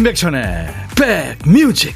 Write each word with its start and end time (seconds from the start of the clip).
임백천의 0.00 0.66
백뮤직 1.44 1.94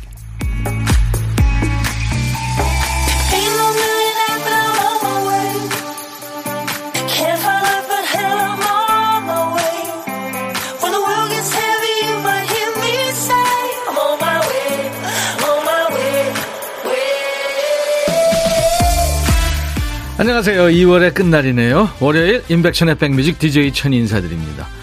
안녕하세요. 20.17 20.65
2월의 20.65 21.15
끝날이네요. 21.15 21.89
월요일 22.01 22.45
임백천의 22.51 22.99
백뮤직 22.99 23.39
DJ 23.39 23.73
천이 23.73 23.97
인사드립니다. 23.97 24.74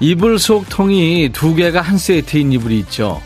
이불 0.00 0.38
속 0.38 0.68
통이 0.68 1.30
두 1.32 1.54
개가 1.54 1.80
한 1.80 1.96
세트인 1.96 2.52
이불이 2.52 2.78
있죠. 2.80 3.22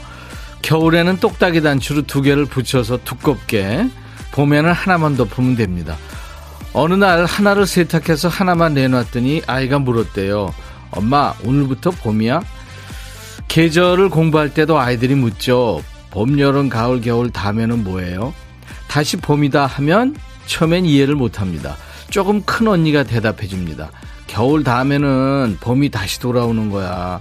겨울에는 0.62 1.18
똑딱이 1.18 1.62
단추로 1.62 2.02
두 2.02 2.22
개를 2.22 2.44
붙여서 2.44 3.00
두껍게, 3.04 3.88
봄에는 4.32 4.72
하나만 4.72 5.16
덮으면 5.16 5.56
됩니다. 5.56 5.96
어느 6.72 6.94
날 6.94 7.24
하나를 7.24 7.66
세탁해서 7.66 8.28
하나만 8.28 8.74
내놨더니 8.74 9.42
아이가 9.46 9.78
물었대요. 9.80 10.54
엄마, 10.92 11.34
오늘부터 11.44 11.90
봄이야? 11.90 12.42
계절을 13.48 14.10
공부할 14.10 14.54
때도 14.54 14.78
아이들이 14.78 15.16
묻죠. 15.16 15.82
봄, 16.10 16.38
여름, 16.38 16.68
가을, 16.68 17.00
겨울 17.00 17.30
다음에는 17.30 17.82
뭐예요? 17.82 18.32
다시 18.86 19.16
봄이다 19.16 19.66
하면 19.66 20.14
처음엔 20.46 20.84
이해를 20.84 21.16
못 21.16 21.40
합니다. 21.40 21.76
조금 22.10 22.42
큰 22.42 22.68
언니가 22.68 23.02
대답해 23.02 23.46
줍니다. 23.48 23.90
겨울 24.30 24.62
다음에는 24.62 25.58
봄이 25.60 25.90
다시 25.90 26.20
돌아오는 26.20 26.70
거야. 26.70 27.20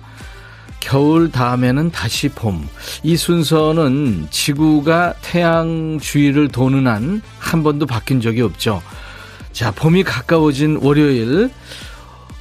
겨울 0.79 1.31
다음에는 1.31 1.89
다시 1.89 2.29
봄. 2.29 2.69
이 3.01 3.17
순서는 3.17 4.27
지구가 4.29 5.15
태양 5.23 5.97
주위를 5.99 6.49
도는 6.49 6.85
한 6.85 7.21
한 7.39 7.63
번도 7.63 7.87
바뀐 7.87 8.21
적이 8.21 8.43
없죠. 8.43 8.83
자, 9.51 9.71
봄이 9.71 10.03
가까워진 10.03 10.77
월요일. 10.83 11.49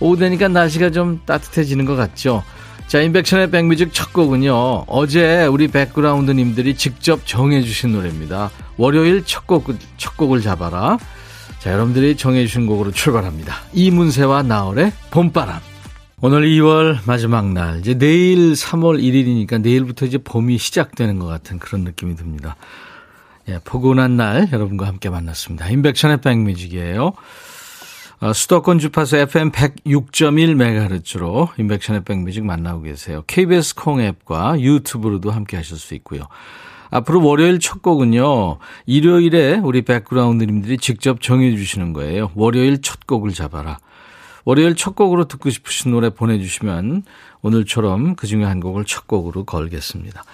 오후 0.01 0.19
되니까 0.19 0.49
날씨가 0.49 0.91
좀 0.91 1.23
따뜻해지는 1.25 1.87
것 1.87 1.97
같죠. 1.97 2.45
자, 2.89 3.01
인백션의 3.01 3.51
백뮤직 3.51 3.95
첫 3.95 4.13
곡은요. 4.13 4.85
어제 4.87 5.47
우리 5.47 5.69
백그라운드님들이 5.69 6.77
직접 6.77 7.27
정해주신 7.27 7.93
노래입니다. 7.93 8.51
월요일 8.77 9.25
첫 9.25 9.47
곡, 9.47 9.75
첫 9.97 10.17
곡을 10.19 10.43
잡아라. 10.43 10.99
자, 11.59 11.73
여러분들이 11.73 12.17
정해주신 12.17 12.67
곡으로 12.67 12.93
출발합니다. 12.93 13.55
이문세와 13.73 14.45
나월의 14.45 14.93
봄바람. 15.11 15.61
오늘 16.21 16.43
2월 16.43 16.99
마지막 17.05 17.53
날. 17.53 17.81
이제 17.81 17.95
내일 17.95 18.53
3월 18.53 19.01
1일이니까 19.01 19.61
내일부터 19.61 20.07
이제 20.07 20.19
봄이 20.19 20.57
시작되는 20.59 21.19
것 21.19 21.27
같은 21.27 21.59
그런 21.59 21.83
느낌이 21.83 22.15
듭니다. 22.15 22.57
예, 23.49 23.59
포근한 23.65 24.17
날 24.17 24.49
여러분과 24.53 24.87
함께 24.87 25.11
만났습니다. 25.11 25.69
인백천의 25.69 26.21
백뮤직이에요. 26.21 27.13
어, 28.21 28.33
수도권 28.33 28.79
주파수 28.79 29.17
FM 29.17 29.51
106.1MHz로 29.53 31.51
인백션의 31.59 32.05
백뮤직 32.05 32.45
만나고 32.45 32.83
계세요. 32.83 33.23
KBS 33.27 33.75
콩 33.77 34.01
앱과 34.01 34.61
유튜브로도 34.61 35.31
함께 35.31 35.57
하실 35.57 35.77
수 35.77 35.95
있고요. 35.95 36.23
앞으로 36.91 37.25
월요일 37.25 37.59
첫 37.59 37.83
곡은요. 37.83 38.59
일요일에 38.87 39.61
우리 39.63 39.83
백그라운드님들이 39.83 40.79
직접 40.79 41.21
정해 41.21 41.55
주시는 41.55 41.93
거예요. 41.93 42.31
월요일 42.35 42.81
첫 42.83 43.07
곡을 43.07 43.33
잡아라. 43.33 43.79
월요일 44.45 44.77
첫 44.77 44.97
곡으로 44.97 45.27
듣고 45.27 45.51
싶으신 45.51 45.91
노래 45.91 46.09
보내주시면 46.11 47.03
오늘처럼 47.43 48.15
그 48.17 48.27
중에 48.27 48.45
한 48.45 48.61
곡을 48.61 48.85
첫 48.87 49.07
곡으로 49.07 49.45
걸겠습니다. 49.45 50.25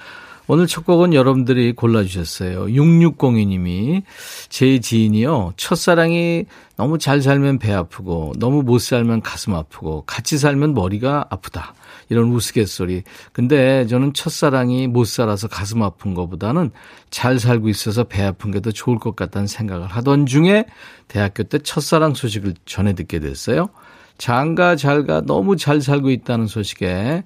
오늘 0.47 0.67
첫 0.67 0.85
곡은 0.85 1.15
여러분들이 1.15 1.73
골라주셨어요. 1.73 2.67
6602님이 2.67 4.03
제 4.51 4.79
지인이요. 4.79 5.55
첫사랑이 5.57 6.45
너무 6.77 6.99
잘 6.99 7.23
살면 7.23 7.59
배 7.59 7.73
아프고 7.73 8.35
너무 8.39 8.63
못 8.63 8.79
살면 8.79 9.23
가슴 9.23 9.55
아프고 9.55 10.05
같이 10.07 10.37
살면 10.37 10.75
머리가 10.75 11.27
아프다. 11.31 11.75
이런 12.09 12.33
우스갯소리. 12.33 13.05
근데 13.33 13.87
저는 13.87 14.15
첫사랑이 14.15 14.89
못 14.89 15.07
살아서 15.07 15.47
가슴 15.47 15.83
아픈 15.83 16.15
것보다는 16.15 16.73
잘 17.11 17.39
살고 17.39 17.69
있어서 17.69 18.03
배 18.03 18.25
아픈 18.25 18.51
게 18.51 18.65
더 18.65 18.71
좋을 18.71 18.99
것 18.99 19.15
같다는 19.15 19.47
생각을 19.47 19.87
하던 19.87 20.25
중에 20.27 20.65
대학교 21.07 21.43
때 21.43 21.59
첫사랑 21.59 22.15
소식을 22.15 22.55
전해 22.65 22.95
듣게 22.95 23.21
됐어요. 23.21 23.69
장가 24.17 24.77
잘가 24.77 25.21
너무 25.23 25.57
잘 25.57 25.83
살고 25.83 26.11
있다는 26.11 26.47
소식에 26.47 27.25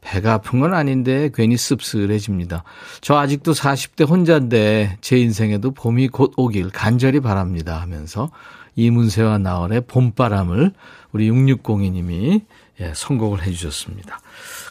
배가 0.00 0.34
아픈 0.34 0.60
건 0.60 0.74
아닌데 0.74 1.30
괜히 1.32 1.56
씁쓸해집니다. 1.56 2.64
저 3.00 3.16
아직도 3.16 3.52
40대 3.52 4.08
혼자인데 4.08 4.98
제 5.00 5.16
인생에도 5.16 5.70
봄이 5.70 6.08
곧 6.08 6.32
오길 6.36 6.70
간절히 6.70 7.20
바랍니다 7.20 7.80
하면서 7.80 8.30
이문세와 8.76 9.38
나월의 9.38 9.82
봄바람을 9.86 10.72
우리 11.12 11.30
6602님이 11.30 12.42
예, 12.80 12.92
선곡을 12.94 13.42
해 13.42 13.52
주셨습니다. 13.52 14.20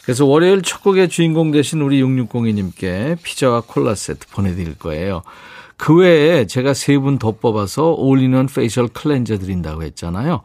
그래서 0.04 0.26
월요일 0.26 0.62
첫 0.62 0.84
곡의 0.84 1.10
주인공 1.10 1.52
되신 1.52 1.82
우리 1.82 2.02
6602님께 2.04 3.18
피자와 3.24 3.62
콜라 3.66 3.96
세트 3.96 4.28
보내드릴 4.28 4.78
거예요. 4.78 5.24
그 5.78 5.96
외에 5.96 6.46
제가 6.46 6.74
세 6.74 6.98
분 7.00 7.18
더 7.18 7.32
뽑아서 7.32 7.92
올리는 7.92 8.46
facial 8.48 8.88
cleanser 8.88 9.38
드린다고 9.38 9.84
했잖아요. 9.84 10.42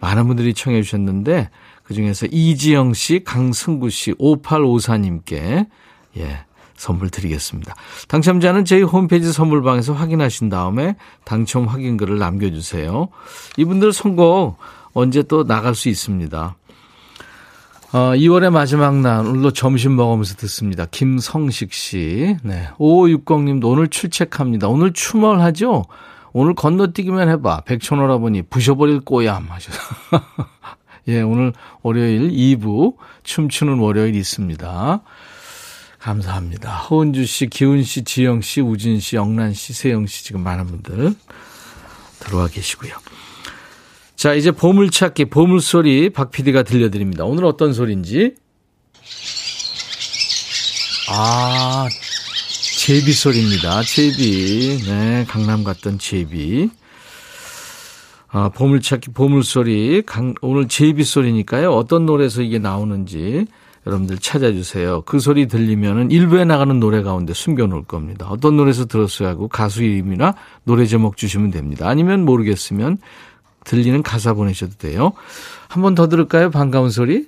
많은 0.00 0.26
분들이 0.26 0.54
청해 0.54 0.82
주셨는데 0.82 1.50
그 1.84 1.94
중에서 1.94 2.26
이지영 2.30 2.92
씨, 2.94 3.24
강승구 3.24 3.90
씨, 3.90 4.12
5854님께, 4.14 5.66
예, 6.18 6.44
선물 6.76 7.10
드리겠습니다. 7.10 7.74
당첨자는 8.08 8.64
저희 8.64 8.82
홈페이지 8.82 9.32
선물방에서 9.32 9.94
확인하신 9.94 10.48
다음에 10.48 10.96
당첨 11.24 11.66
확인글을 11.66 12.18
남겨주세요. 12.18 13.08
이분들 13.56 13.92
선곡 13.92 14.58
언제 14.92 15.22
또 15.22 15.44
나갈 15.44 15.74
수 15.74 15.88
있습니다. 15.88 16.56
어, 17.90 18.12
2월의 18.14 18.50
마지막 18.50 18.96
날, 18.96 19.20
오늘도 19.26 19.52
점심 19.52 19.96
먹으면서 19.96 20.34
듣습니다. 20.36 20.84
김성식 20.90 21.72
씨. 21.72 22.36
네. 22.42 22.68
5560님도 22.78 23.64
오늘 23.64 23.88
출첵합니다. 23.88 24.68
오늘 24.68 24.92
추멀하죠? 24.92 25.86
오늘 26.34 26.54
건너뛰기만 26.54 27.30
해봐. 27.30 27.62
백촌오라버니 27.62 28.42
부셔버릴 28.42 29.00
꼬얌 29.00 29.46
하셔서. 29.48 29.78
예, 31.08 31.22
오늘 31.22 31.54
월요일 31.82 32.30
2부 32.30 32.96
춤추는 33.22 33.78
월요일 33.78 34.14
있습니다. 34.16 35.00
감사합니다. 35.98 36.70
허은주 36.70 37.24
씨, 37.24 37.46
기훈 37.46 37.82
씨, 37.82 38.04
지영 38.04 38.42
씨, 38.42 38.60
우진 38.60 39.00
씨, 39.00 39.16
영란 39.16 39.54
씨, 39.54 39.72
세영 39.72 40.06
씨 40.06 40.24
지금 40.24 40.42
많은 40.42 40.66
분들 40.66 41.14
들어와 42.20 42.48
계시고요. 42.48 42.92
자, 44.18 44.34
이제 44.34 44.50
보물찾기, 44.50 45.26
보물소리 45.26 46.10
박 46.10 46.32
PD가 46.32 46.64
들려드립니다. 46.64 47.22
오늘 47.22 47.44
어떤 47.44 47.72
소리인지? 47.72 48.34
아, 51.08 51.86
제비 52.80 53.12
소리입니다. 53.12 53.80
제비. 53.84 54.82
네, 54.88 55.24
강남 55.28 55.62
갔던 55.62 56.00
제비. 56.00 56.68
아, 58.26 58.48
보물찾기, 58.48 59.12
보물소리. 59.12 60.02
강, 60.04 60.34
오늘 60.40 60.66
제비 60.66 61.04
소리니까요. 61.04 61.70
어떤 61.70 62.04
노래에서 62.04 62.42
이게 62.42 62.58
나오는지 62.58 63.46
여러분들 63.86 64.18
찾아주세요. 64.18 65.02
그 65.02 65.20
소리 65.20 65.46
들리면은 65.46 66.10
일부에 66.10 66.44
나가는 66.44 66.80
노래 66.80 67.02
가운데 67.02 67.32
숨겨놓을 67.32 67.84
겁니다. 67.84 68.26
어떤 68.28 68.56
노래에서 68.56 68.86
들었어야 68.86 69.28
하고 69.28 69.46
가수 69.46 69.84
이름이나 69.84 70.34
노래 70.64 70.86
제목 70.86 71.16
주시면 71.16 71.52
됩니다. 71.52 71.88
아니면 71.88 72.24
모르겠으면 72.24 72.98
들리는 73.68 74.02
가사 74.02 74.34
보내셔도 74.34 74.72
돼요. 74.78 75.12
한 75.68 75.82
번 75.82 75.94
더 75.94 76.08
들을까요? 76.08 76.50
반가운 76.50 76.90
소리? 76.90 77.16
음. 77.16 77.26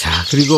자, 0.00 0.10
그리고 0.30 0.56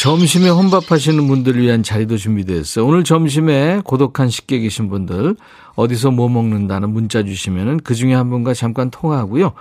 점심에 0.00 0.48
혼밥하시는 0.48 1.26
분들을 1.26 1.62
위한 1.62 1.82
자리도 1.82 2.16
준비되어 2.16 2.58
있어요. 2.58 2.86
오늘 2.86 3.04
점심에 3.04 3.82
고독한 3.84 4.30
식객 4.30 4.60
계신 4.60 4.88
분들 4.88 5.36
어디서 5.74 6.10
뭐 6.10 6.28
먹는다는 6.28 6.90
문자 6.90 7.22
주시면은 7.22 7.80
그 7.84 7.94
중에 7.94 8.14
한 8.14 8.30
분과 8.30 8.54
잠깐 8.54 8.90
통화하고요. 8.90 9.52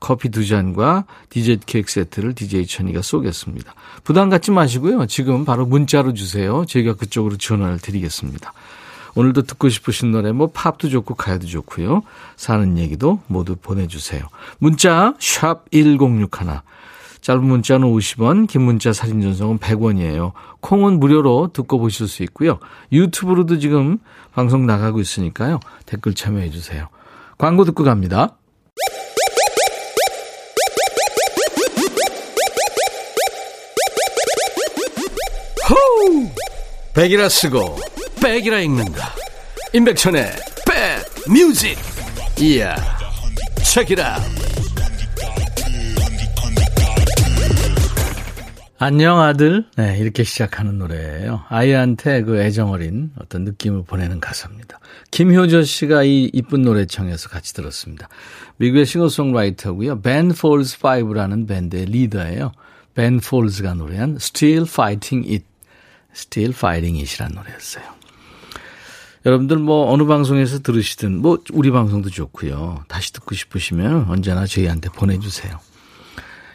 커피 0.00 0.28
두 0.28 0.46
잔과 0.46 1.04
디저트 1.30 1.64
케이크 1.66 1.90
세트를 1.90 2.34
DJ 2.34 2.66
천이가 2.66 3.00
쏘겠습니다. 3.02 3.74
부담 4.02 4.28
갖지 4.28 4.50
마시고요. 4.50 5.06
지금 5.06 5.44
바로 5.44 5.66
문자로 5.66 6.14
주세요. 6.14 6.64
저희가 6.68 6.94
그쪽으로 6.94 7.36
전화를 7.38 7.78
드리겠습니다. 7.78 8.52
오늘도 9.16 9.42
듣고 9.42 9.68
싶으신 9.68 10.10
노래 10.10 10.32
뭐 10.32 10.48
팝도 10.48 10.88
좋고 10.88 11.14
가요도 11.14 11.46
좋고요. 11.46 12.02
사는 12.36 12.78
얘기도 12.78 13.20
모두 13.26 13.56
보내주세요. 13.56 14.22
문자 14.58 15.14
샵 15.18 15.70
1061. 15.70 16.60
짧은 17.20 17.42
문자는 17.42 17.88
50원, 17.88 18.46
긴 18.46 18.62
문자 18.62 18.92
사진 18.92 19.22
전송은 19.22 19.58
100원이에요. 19.58 20.32
콩은 20.60 21.00
무료로 21.00 21.52
듣고 21.54 21.78
보실 21.78 22.06
수 22.06 22.22
있고요. 22.24 22.58
유튜브로도 22.92 23.58
지금 23.58 23.98
방송 24.34 24.66
나가고 24.66 25.00
있으니까요. 25.00 25.58
댓글 25.86 26.12
참여해 26.12 26.50
주세요. 26.50 26.88
광고 27.38 27.64
듣고 27.64 27.82
갑니다. 27.82 28.36
호우! 35.70 36.28
백이라 36.92 37.30
쓰고 37.30 37.93
백이라 38.24 38.58
읽는다 38.60 39.12
임백천의 39.74 40.24
백 40.66 41.30
뮤직. 41.30 41.76
이야 42.40 42.74
책이라 43.62 44.18
안녕 48.78 49.20
아들. 49.20 49.66
네 49.76 49.98
이렇게 49.98 50.24
시작하는 50.24 50.78
노래예요. 50.78 51.44
아이한테 51.50 52.22
그 52.22 52.40
애정 52.40 52.70
어린 52.70 53.10
어떤 53.20 53.44
느낌을 53.44 53.84
보내는 53.84 54.20
가사입니다. 54.20 54.80
김효저 55.10 55.62
씨가 55.62 56.04
이 56.04 56.30
이쁜 56.32 56.62
노래 56.62 56.86
청해서 56.86 57.28
같이 57.28 57.52
들었습니다. 57.52 58.08
미국의 58.56 58.86
싱어송라이터고요. 58.86 60.00
벤 60.00 60.30
폴즈 60.30 60.78
5라는 60.78 61.46
밴드의 61.46 61.84
리더예요. 61.84 62.52
벤 62.94 63.20
폴즈가 63.20 63.74
노래한 63.74 64.16
Still 64.16 64.64
Fighting 64.66 65.30
It 65.30 65.44
Still 66.14 66.54
Fighting 66.54 66.98
It이라는 66.98 67.36
노래였어요. 67.36 67.93
여러분들 69.26 69.58
뭐 69.58 69.90
어느 69.90 70.04
방송에서 70.04 70.58
들으시든 70.60 71.20
뭐 71.22 71.38
우리 71.52 71.70
방송도 71.70 72.10
좋고요. 72.10 72.84
다시 72.88 73.12
듣고 73.12 73.34
싶으시면 73.34 74.06
언제나 74.08 74.46
저희한테 74.46 74.90
보내주세요. 74.90 75.58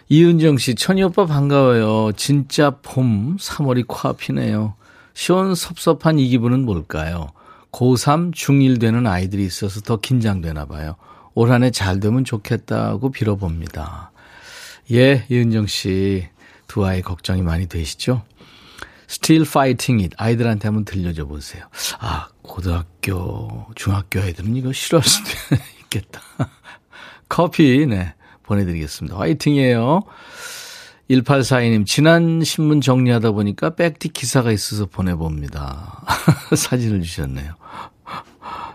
이은정 0.09 0.57
씨, 0.57 0.75
천희 0.75 1.03
오빠 1.03 1.25
반가워요. 1.25 2.11
진짜 2.15 2.71
봄 2.81 3.37
3월이 3.37 3.85
코앞이네요. 3.87 4.75
시원섭섭한 5.13 6.17
이 6.19 6.27
기분은 6.29 6.65
뭘까요? 6.65 7.27
고3, 7.71 8.33
중1 8.33 8.79
되는 8.79 9.05
아이들이 9.05 9.45
있어서 9.45 9.81
더 9.81 9.97
긴장되나 9.97 10.65
봐요. 10.65 10.95
올 11.35 11.51
한 11.51 11.61
해 11.63 11.69
잘 11.71 11.99
되면 11.99 12.25
좋겠다고 12.25 13.11
빌어봅니다. 13.11 14.11
예, 14.91 15.25
이은정 15.29 15.67
씨. 15.67 16.27
두 16.67 16.85
아이 16.85 17.01
걱정이 17.01 17.41
많이 17.41 17.67
되시죠? 17.67 18.23
Still 19.09 19.45
Fighting 19.47 20.03
It. 20.03 20.15
아이들한테 20.19 20.67
한번 20.67 20.85
들려줘 20.85 21.25
보세요. 21.25 21.63
아, 21.99 22.27
고등학교, 22.49 23.67
중학교 23.75 24.19
애들은 24.19 24.55
이거 24.55 24.73
싫어할 24.73 25.07
수도 25.07 25.29
있겠다. 25.83 26.19
커피, 27.29 27.85
네, 27.85 28.15
보내드리겠습니다. 28.43 29.17
화이팅이에요. 29.17 30.01
1842님, 31.11 31.85
지난 31.85 32.43
신문 32.43 32.81
정리하다 32.81 33.31
보니까 33.31 33.75
백티 33.75 34.09
기사가 34.09 34.51
있어서 34.51 34.87
보내봅니다. 34.87 36.03
사진을 36.55 37.03
주셨네요. 37.03 37.53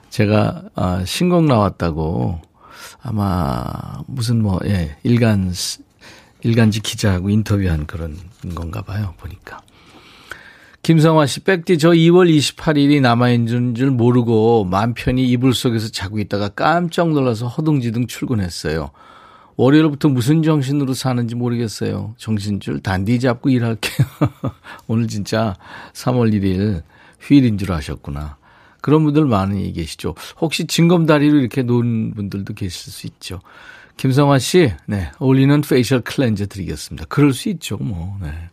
제가, 0.08 0.62
아, 0.76 1.04
신곡 1.04 1.44
나왔다고, 1.44 2.40
아마, 3.02 3.64
무슨 4.06 4.40
뭐, 4.40 4.60
예, 4.66 4.96
일간, 5.02 5.52
일간지 6.42 6.80
기자하고 6.80 7.28
인터뷰한 7.28 7.86
그런 7.86 8.16
건가 8.54 8.82
봐요, 8.82 9.14
보니까. 9.18 9.60
김성화 10.84 11.24
씨, 11.24 11.40
백디, 11.40 11.78
저 11.78 11.92
2월 11.92 12.30
28일이 12.30 13.00
남아있는 13.00 13.74
줄 13.74 13.90
모르고 13.90 14.66
맘 14.66 14.92
편히 14.92 15.26
이불 15.30 15.54
속에서 15.54 15.88
자고 15.88 16.18
있다가 16.18 16.50
깜짝 16.50 17.08
놀라서 17.08 17.48
허둥지둥 17.48 18.06
출근했어요. 18.06 18.90
월요일부터 19.56 20.10
무슨 20.10 20.42
정신으로 20.42 20.92
사는지 20.92 21.36
모르겠어요. 21.36 22.14
정신줄 22.18 22.80
단디 22.80 23.18
잡고 23.18 23.48
일할게요. 23.48 24.06
오늘 24.86 25.08
진짜 25.08 25.56
3월 25.94 26.34
1일 26.34 26.82
휴일인 27.18 27.56
줄 27.56 27.72
아셨구나. 27.72 28.36
그런 28.82 29.04
분들 29.04 29.24
많이 29.24 29.72
계시죠. 29.72 30.14
혹시 30.38 30.66
징검다리로 30.66 31.38
이렇게 31.38 31.62
놓은 31.62 32.12
분들도 32.12 32.52
계실 32.52 32.92
수 32.92 33.06
있죠. 33.06 33.40
김성화 33.96 34.38
씨, 34.38 34.70
네, 34.84 35.10
어울리는 35.18 35.62
facial 35.62 36.02
cleanser 36.02 36.44
드리겠습니다. 36.44 37.06
그럴 37.08 37.32
수 37.32 37.48
있죠, 37.48 37.78
뭐, 37.78 38.18
네. 38.20 38.50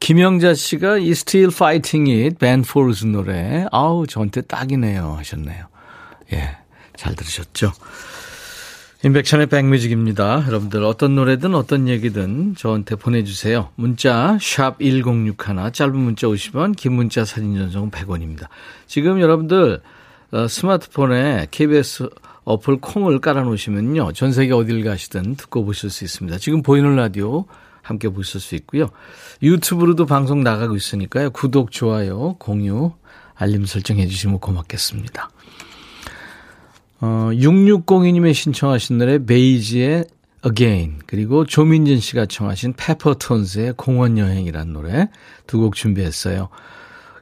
김영자 0.00 0.54
씨가 0.54 0.98
이 0.98 1.10
Still 1.10 1.52
Fighting 1.52 2.10
It, 2.10 2.36
벤 2.38 2.62
폴즈 2.62 3.06
노래. 3.06 3.66
아우, 3.72 4.06
저한테 4.06 4.42
딱이네요. 4.42 5.14
하셨네요. 5.18 5.66
예, 6.32 6.56
잘 6.96 7.14
들으셨죠? 7.14 7.72
임백천의 9.04 9.46
백뮤직입니다. 9.46 10.44
여러분들 10.48 10.82
어떤 10.82 11.14
노래든 11.14 11.54
어떤 11.54 11.86
얘기든 11.86 12.56
저한테 12.56 12.96
보내주세요. 12.96 13.68
문자 13.76 14.36
샵 14.40 14.80
1061, 14.80 15.72
짧은 15.72 15.96
문자 15.96 16.26
50원, 16.26 16.74
긴 16.74 16.94
문자 16.94 17.24
사진 17.24 17.56
전송은 17.56 17.90
100원입니다. 17.92 18.48
지금 18.86 19.20
여러분들 19.20 19.80
어, 20.32 20.48
스마트폰에 20.48 21.46
KBS 21.50 22.08
어플 22.44 22.78
콩을 22.80 23.20
깔아놓으시면요. 23.20 24.12
전 24.14 24.32
세계 24.32 24.52
어딜 24.52 24.82
가시든 24.82 25.36
듣고 25.36 25.64
보실 25.64 25.90
수 25.90 26.04
있습니다. 26.04 26.38
지금 26.38 26.62
보이는 26.62 26.96
라디오 26.96 27.44
함께 27.88 28.08
보실 28.08 28.40
수 28.40 28.54
있고요. 28.56 28.88
유튜브로도 29.42 30.06
방송 30.06 30.42
나가고 30.42 30.76
있으니까요. 30.76 31.30
구독, 31.30 31.70
좋아요, 31.70 32.36
공유, 32.38 32.92
알림 33.34 33.64
설정해 33.64 34.06
주시면 34.06 34.40
고맙겠습니다. 34.40 35.30
어, 37.00 37.30
6602님의 37.32 38.34
신청하신 38.34 38.98
노래 38.98 39.24
베이지의 39.24 40.04
Again 40.44 41.00
그리고 41.06 41.44
조민진 41.46 42.00
씨가 42.00 42.26
청하신 42.26 42.74
페퍼톤스의 42.74 43.74
공원여행이라는 43.76 44.72
노래 44.72 45.08
두 45.46 45.60
곡 45.60 45.74
준비했어요. 45.74 46.48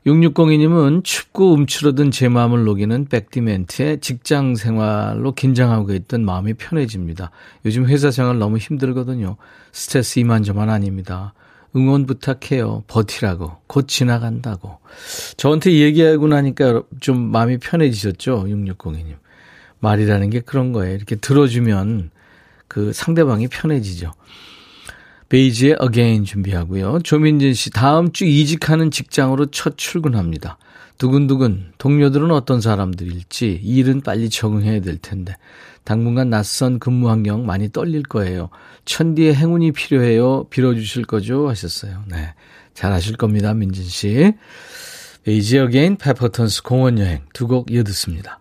6602님은 0.06 1.02
춥고 1.02 1.52
움츠러든 1.52 2.12
제 2.12 2.28
마음을 2.28 2.64
녹이는 2.64 3.06
백디멘트에 3.06 3.96
직장 3.96 4.54
생활로 4.54 5.32
긴장하고 5.32 5.92
있던 5.94 6.24
마음이 6.24 6.54
편해집니다. 6.54 7.32
요즘 7.64 7.86
회사 7.86 8.12
생활 8.12 8.38
너무 8.38 8.58
힘들거든요. 8.58 9.36
스트레스 9.72 10.20
이만저만 10.20 10.70
아닙니다. 10.70 11.34
응원 11.74 12.06
부탁해요. 12.06 12.84
버티라고. 12.86 13.56
곧 13.66 13.88
지나간다고. 13.88 14.78
저한테 15.36 15.72
얘기하고 15.72 16.28
나니까 16.28 16.84
좀 17.00 17.18
마음이 17.32 17.58
편해지셨죠? 17.58 18.44
6602님. 18.46 19.16
말이라는 19.80 20.30
게 20.30 20.40
그런 20.40 20.72
거예요. 20.72 20.94
이렇게 20.94 21.16
들어주면 21.16 22.10
그 22.68 22.92
상대방이 22.92 23.48
편해지죠. 23.48 24.12
베이지의 25.28 25.76
Again 25.82 26.24
준비하고요. 26.24 27.00
조민진 27.02 27.52
씨 27.54 27.70
다음 27.70 28.12
주 28.12 28.24
이직하는 28.24 28.90
직장으로 28.90 29.46
첫 29.46 29.76
출근합니다. 29.76 30.58
두근두근 30.98 31.72
동료들은 31.78 32.30
어떤 32.30 32.60
사람들일지 32.60 33.60
일은 33.62 34.00
빨리 34.00 34.30
적응해야 34.30 34.80
될 34.80 34.96
텐데 34.96 35.36
당분간 35.84 36.30
낯선 36.30 36.78
근무 36.78 37.10
환경 37.10 37.44
많이 37.44 37.70
떨릴 37.70 38.02
거예요. 38.02 38.48
천디의 38.86 39.34
행운이 39.34 39.72
필요해요. 39.72 40.44
빌어주실 40.50 41.04
거죠? 41.04 41.48
하셨어요. 41.48 42.02
네. 42.08 42.34
잘하실 42.74 43.16
겁니다. 43.16 43.52
민진 43.54 43.84
씨. 43.84 44.32
베이지 45.24 45.58
Again 45.58 45.96
페퍼턴스 45.96 46.62
공원여행 46.62 47.22
두 47.32 47.46
곡 47.48 47.70
이어듣습니다. 47.70 48.40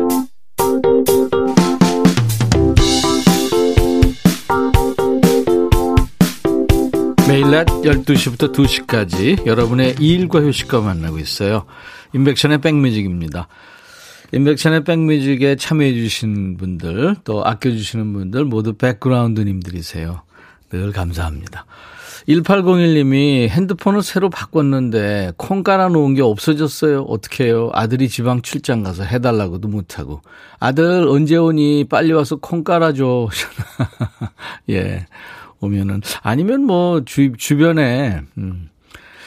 매일 7.27 7.51
낮 7.51 7.65
12시부터 7.67 8.53
2시까지 8.53 9.45
여러분의 9.45 9.95
일과 9.99 10.41
휴식과 10.41 10.81
만나고 10.81 11.19
있어요. 11.19 11.65
인백션의 12.13 12.59
백뮤직입니다. 12.59 13.47
인백션의 14.33 14.83
백뮤직에 14.83 15.55
참여해 15.55 15.93
주신 15.93 16.57
분들 16.57 17.17
또 17.23 17.45
아껴주시는 17.45 18.13
분들 18.13 18.45
모두 18.45 18.73
백그라운드님들이세요. 18.73 20.21
늘 20.71 20.91
감사합니다. 20.91 21.65
1801님이 22.27 23.49
핸드폰을 23.49 24.03
새로 24.03 24.29
바꿨는데 24.29 25.33
콩 25.37 25.63
깔아놓은 25.63 26.13
게 26.13 26.21
없어졌어요. 26.21 27.01
어떻게 27.03 27.45
해요? 27.45 27.69
아들이 27.73 28.09
지방 28.09 28.41
출장 28.41 28.83
가서 28.83 29.03
해달라고도 29.03 29.67
못하고. 29.67 30.21
아들 30.59 31.07
언제 31.07 31.35
오니? 31.35 31.85
빨리 31.89 32.13
와서 32.13 32.35
콩 32.35 32.63
깔아줘. 32.63 33.29
예. 34.69 35.05
오면은 35.61 36.01
아니면 36.21 36.63
뭐 36.65 37.03
주, 37.05 37.31
주변에 37.37 38.21
음. 38.37 38.69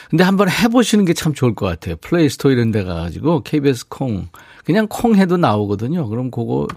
근데 0.09 0.23
한번 0.23 0.49
해보시는 0.49 1.05
게 1.05 1.13
참 1.13 1.33
좋을 1.33 1.55
것 1.55 1.65
같아요. 1.65 1.95
플레이스토어 1.97 2.51
이런 2.51 2.71
데 2.71 2.83
가가지고 2.83 3.41
KBS 3.43 3.87
콩 3.89 4.27
그냥 4.63 4.85
콩 4.89 5.15
해도 5.15 5.37
나오거든요. 5.37 6.07
그럼 6.07 6.29
그거 6.31 6.67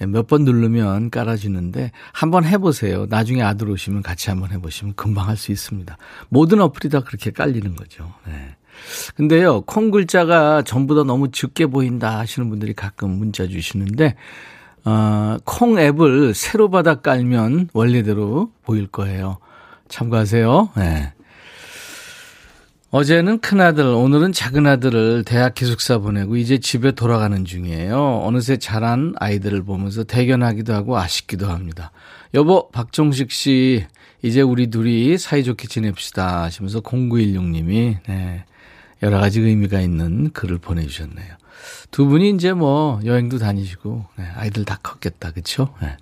몇 0.00 0.26
번 0.26 0.44
누르면 0.44 1.10
깔아주는데 1.10 1.92
한번 2.12 2.44
해보세요. 2.44 3.06
나중에 3.08 3.42
아들 3.42 3.70
오시면 3.70 4.02
같이 4.02 4.28
한번 4.28 4.50
해보시면 4.50 4.94
금방 4.96 5.28
할 5.28 5.36
수 5.36 5.52
있습니다. 5.52 5.96
모든 6.28 6.60
어플이 6.60 6.90
다 6.90 7.00
그렇게 7.00 7.30
깔리는 7.30 7.76
거죠. 7.76 8.12
네. 8.26 8.56
근데요, 9.14 9.60
콩 9.62 9.92
글자가 9.92 10.62
전부 10.62 10.96
다 10.96 11.04
너무 11.04 11.30
적게 11.30 11.66
보인다 11.66 12.18
하시는 12.18 12.48
분들이 12.50 12.74
가끔 12.74 13.10
문자 13.10 13.46
주시는데, 13.46 14.16
어, 14.84 15.38
콩 15.44 15.78
앱을 15.78 16.34
새로 16.34 16.68
받아 16.70 16.96
깔면 16.96 17.70
원래대로 17.72 18.50
보일 18.62 18.86
거예요. 18.86 19.38
참고하세요. 19.88 20.70
네. 20.76 21.12
어제는 22.90 23.40
큰아들, 23.40 23.84
오늘은 23.84 24.32
작은아들을 24.32 25.24
대학 25.24 25.54
기숙사 25.54 25.98
보내고 25.98 26.36
이제 26.36 26.58
집에 26.58 26.92
돌아가는 26.92 27.44
중이에요. 27.44 28.20
어느새 28.24 28.56
자란 28.56 29.14
아이들을 29.18 29.64
보면서 29.64 30.04
대견하기도 30.04 30.72
하고 30.72 30.96
아쉽기도 30.96 31.48
합니다. 31.48 31.90
여보, 32.34 32.70
박종식 32.70 33.32
씨, 33.32 33.84
이제 34.22 34.42
우리 34.42 34.68
둘이 34.68 35.18
사이좋게 35.18 35.66
지냅시다 35.66 36.44
하시면서 36.44 36.82
0916님이, 36.82 37.96
네, 38.06 38.44
여러 39.02 39.18
가지 39.18 39.40
의미가 39.40 39.80
있는 39.80 40.30
글을 40.30 40.58
보내주셨네요. 40.58 41.34
두 41.90 42.06
분이 42.06 42.30
이제 42.30 42.52
뭐 42.52 43.00
여행도 43.04 43.38
다니시고, 43.38 44.04
네, 44.16 44.24
아이들 44.36 44.64
다 44.64 44.78
컸겠다, 44.82 45.32
그쵸? 45.32 45.74
네. 45.80 45.96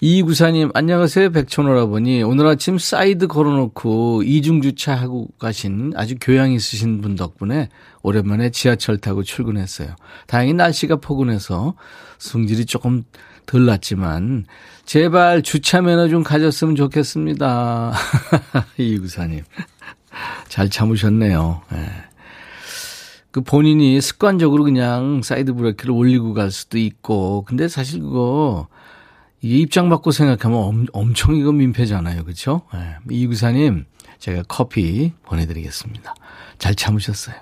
이구사님, 0.00 0.70
안녕하세요. 0.74 1.30
백천 1.30 1.73
오라버니. 1.73 2.22
오늘 2.22 2.46
아침 2.46 2.78
사이드 2.78 3.26
걸어놓고 3.26 4.22
이중주차하고 4.22 5.26
가신 5.40 5.92
아주 5.96 6.14
교양 6.20 6.52
있으신 6.52 7.00
분 7.00 7.16
덕분에 7.16 7.68
오랜만에 8.02 8.50
지하철 8.50 8.98
타고 8.98 9.24
출근했어요. 9.24 9.96
다행히 10.28 10.54
날씨가 10.54 10.96
포근해서 10.96 11.74
승질이 12.18 12.66
조금 12.66 13.02
덜 13.46 13.66
났지만, 13.66 14.44
제발 14.84 15.42
주차 15.42 15.82
매너 15.82 16.08
좀 16.08 16.22
가졌으면 16.22 16.76
좋겠습니다. 16.76 17.92
이구사님. 18.78 19.42
잘 20.48 20.70
참으셨네요. 20.70 21.62
네. 21.72 22.07
그 23.30 23.42
본인이 23.42 24.00
습관적으로 24.00 24.64
그냥 24.64 25.22
사이드 25.22 25.54
브레이크를 25.54 25.94
올리고 25.94 26.34
갈 26.34 26.50
수도 26.50 26.78
있고, 26.78 27.44
근데 27.46 27.68
사실 27.68 28.00
그거 28.00 28.68
입장 29.40 29.88
바꿔 29.88 30.10
생각하면 30.10 30.58
엄, 30.58 30.86
엄청 30.92 31.36
이거 31.36 31.52
민폐잖아요. 31.52 32.24
그렇죠? 32.24 32.62
네. 32.72 32.96
이구사님 33.10 33.84
제가 34.18 34.42
커피 34.48 35.12
보내드리겠습니다. 35.24 36.14
잘 36.58 36.74
참으셨어요. 36.74 37.36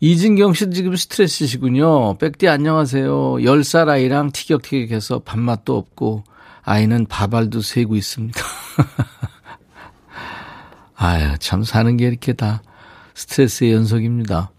이진경 0.00 0.54
씨도 0.54 0.72
지금 0.72 0.96
스트레스시군요. 0.96 2.16
백디 2.16 2.48
안녕하세요. 2.48 3.34
10살 3.34 3.88
아이랑 3.88 4.32
티격태격해서 4.32 5.20
밥맛도 5.20 5.76
없고 5.76 6.24
아이는 6.62 7.06
밥알도 7.06 7.60
세고 7.60 7.96
있습니다. 7.96 8.40
아유, 10.96 11.34
참 11.38 11.64
사는 11.64 11.96
게 11.96 12.06
이렇게 12.06 12.32
다 12.32 12.62
스트레스의 13.14 13.72
연속입니다. 13.72 14.50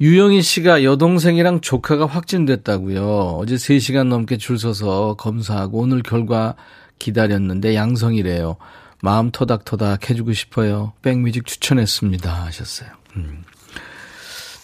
유영희 0.00 0.40
씨가 0.40 0.82
여동생이랑 0.82 1.60
조카가 1.60 2.06
확진됐다고요. 2.06 3.36
어제 3.38 3.56
3시간 3.56 4.08
넘게 4.08 4.38
줄 4.38 4.58
서서 4.58 5.14
검사하고 5.18 5.80
오늘 5.80 6.02
결과 6.02 6.54
기다렸는데 6.98 7.74
양성이래요. 7.74 8.56
마음 9.02 9.30
토닥토닥 9.30 10.08
해주고 10.08 10.32
싶어요. 10.32 10.94
백뮤직 11.02 11.44
추천했습니다. 11.44 12.44
하셨어요. 12.46 12.88
음. 13.16 13.44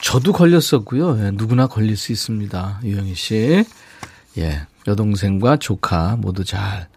저도 0.00 0.33
걸렸었고요. 0.33 1.19
예, 1.26 1.31
누구나 1.33 1.66
걸릴 1.66 1.97
수 1.97 2.12
있습니다. 2.12 2.81
유영희 2.85 3.14
씨. 3.14 3.64
예. 4.38 4.66
여동생과 4.87 5.59
조카 5.59 6.16
모두 6.16 6.45
잘. 6.45 6.88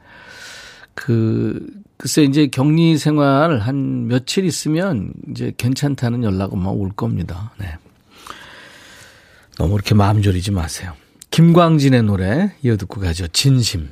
그, 0.94 1.66
글쎄 1.98 2.24
이제 2.24 2.48
격리 2.48 2.98
생활 2.98 3.60
한 3.60 4.08
며칠 4.08 4.46
있으면 4.46 5.12
이제 5.30 5.52
괜찮다는 5.58 6.24
연락 6.24 6.54
은막 6.54 6.80
올 6.80 6.92
겁니다. 6.92 7.52
네. 7.58 7.78
너무 9.60 9.76
이렇게 9.76 9.94
마음 9.94 10.22
졸이지 10.22 10.52
마세요. 10.52 10.94
김광진의 11.32 12.04
노래 12.04 12.54
이어 12.64 12.78
듣고 12.78 13.02
가죠. 13.02 13.28
진심. 13.28 13.90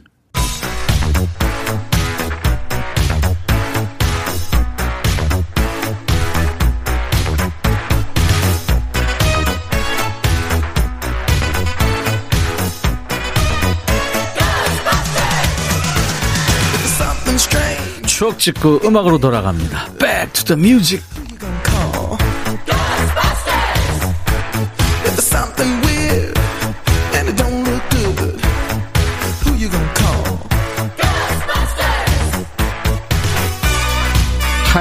추억 18.06 18.40
찍고 18.40 18.80
음악으로 18.84 19.20
돌아갑니다. 19.20 19.94
Back 20.00 20.34
to 20.34 20.56
the 20.56 20.60
music. 20.60 21.04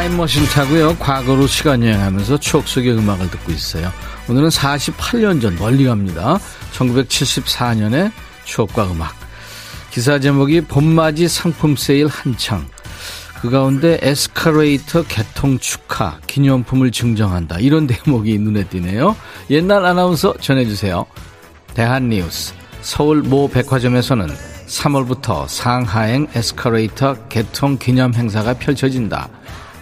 타임머신 0.06 0.44
타고요. 0.46 0.96
과거로 0.98 1.46
시간 1.46 1.82
여행하면서 1.82 2.38
추억 2.38 2.68
속의 2.68 2.96
음악을 2.98 3.30
듣고 3.30 3.52
있어요. 3.52 3.92
오늘은 4.28 4.50
48년 4.50 5.40
전 5.42 5.56
멀리 5.56 5.84
갑니다. 5.84 6.38
1974년의 6.74 8.12
추억과 8.44 8.90
음악. 8.92 9.14
기사 9.90 10.18
제목이 10.18 10.62
봄맞이 10.62 11.28
상품 11.28 11.76
세일 11.76 12.06
한창. 12.06 12.66
그 13.40 13.50
가운데 13.50 13.98
에스카레이터 14.00 15.04
개통 15.04 15.58
축하 15.58 16.18
기념품을 16.26 16.90
증정한다. 16.90 17.58
이런 17.60 17.86
대목이 17.88 18.38
눈에 18.38 18.64
띄네요. 18.64 19.16
옛날 19.50 19.84
아나운서 19.84 20.34
전해주세요. 20.40 21.06
대한뉴스. 21.74 22.54
서울 22.80 23.22
모 23.22 23.48
백화점에서는 23.48 24.28
3월부터 24.66 25.46
상하행 25.48 26.26
에스카레이터 26.34 27.28
개통 27.28 27.78
기념 27.78 28.14
행사가 28.14 28.54
펼쳐진다. 28.54 29.28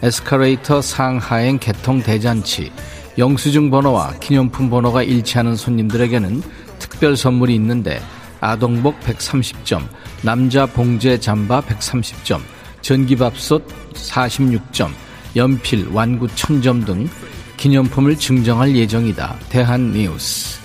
에스카레이터 0.03 0.83
상하행 0.83 1.59
개통 1.59 2.03
대잔치, 2.03 2.71
영수증 3.17 3.71
번호와 3.71 4.15
기념품 4.21 4.69
번호가 4.69 5.03
일치하는 5.03 5.57
손님들에게는 5.57 6.43
특별 6.79 7.17
선물이 7.17 7.55
있는데 7.55 8.01
아동복 8.41 9.01
130점, 9.01 9.83
남자 10.23 10.67
봉제 10.67 11.21
잠바 11.21 11.63
130점, 11.63 12.41
전기밥솥 12.85 13.67
46점, 13.95 14.91
연필, 15.35 15.89
완구 15.91 16.27
1000점 16.29 16.85
등 16.85 17.09
기념품을 17.57 18.17
증정할 18.17 18.77
예정이다. 18.77 19.37
대한뉴스. 19.49 20.61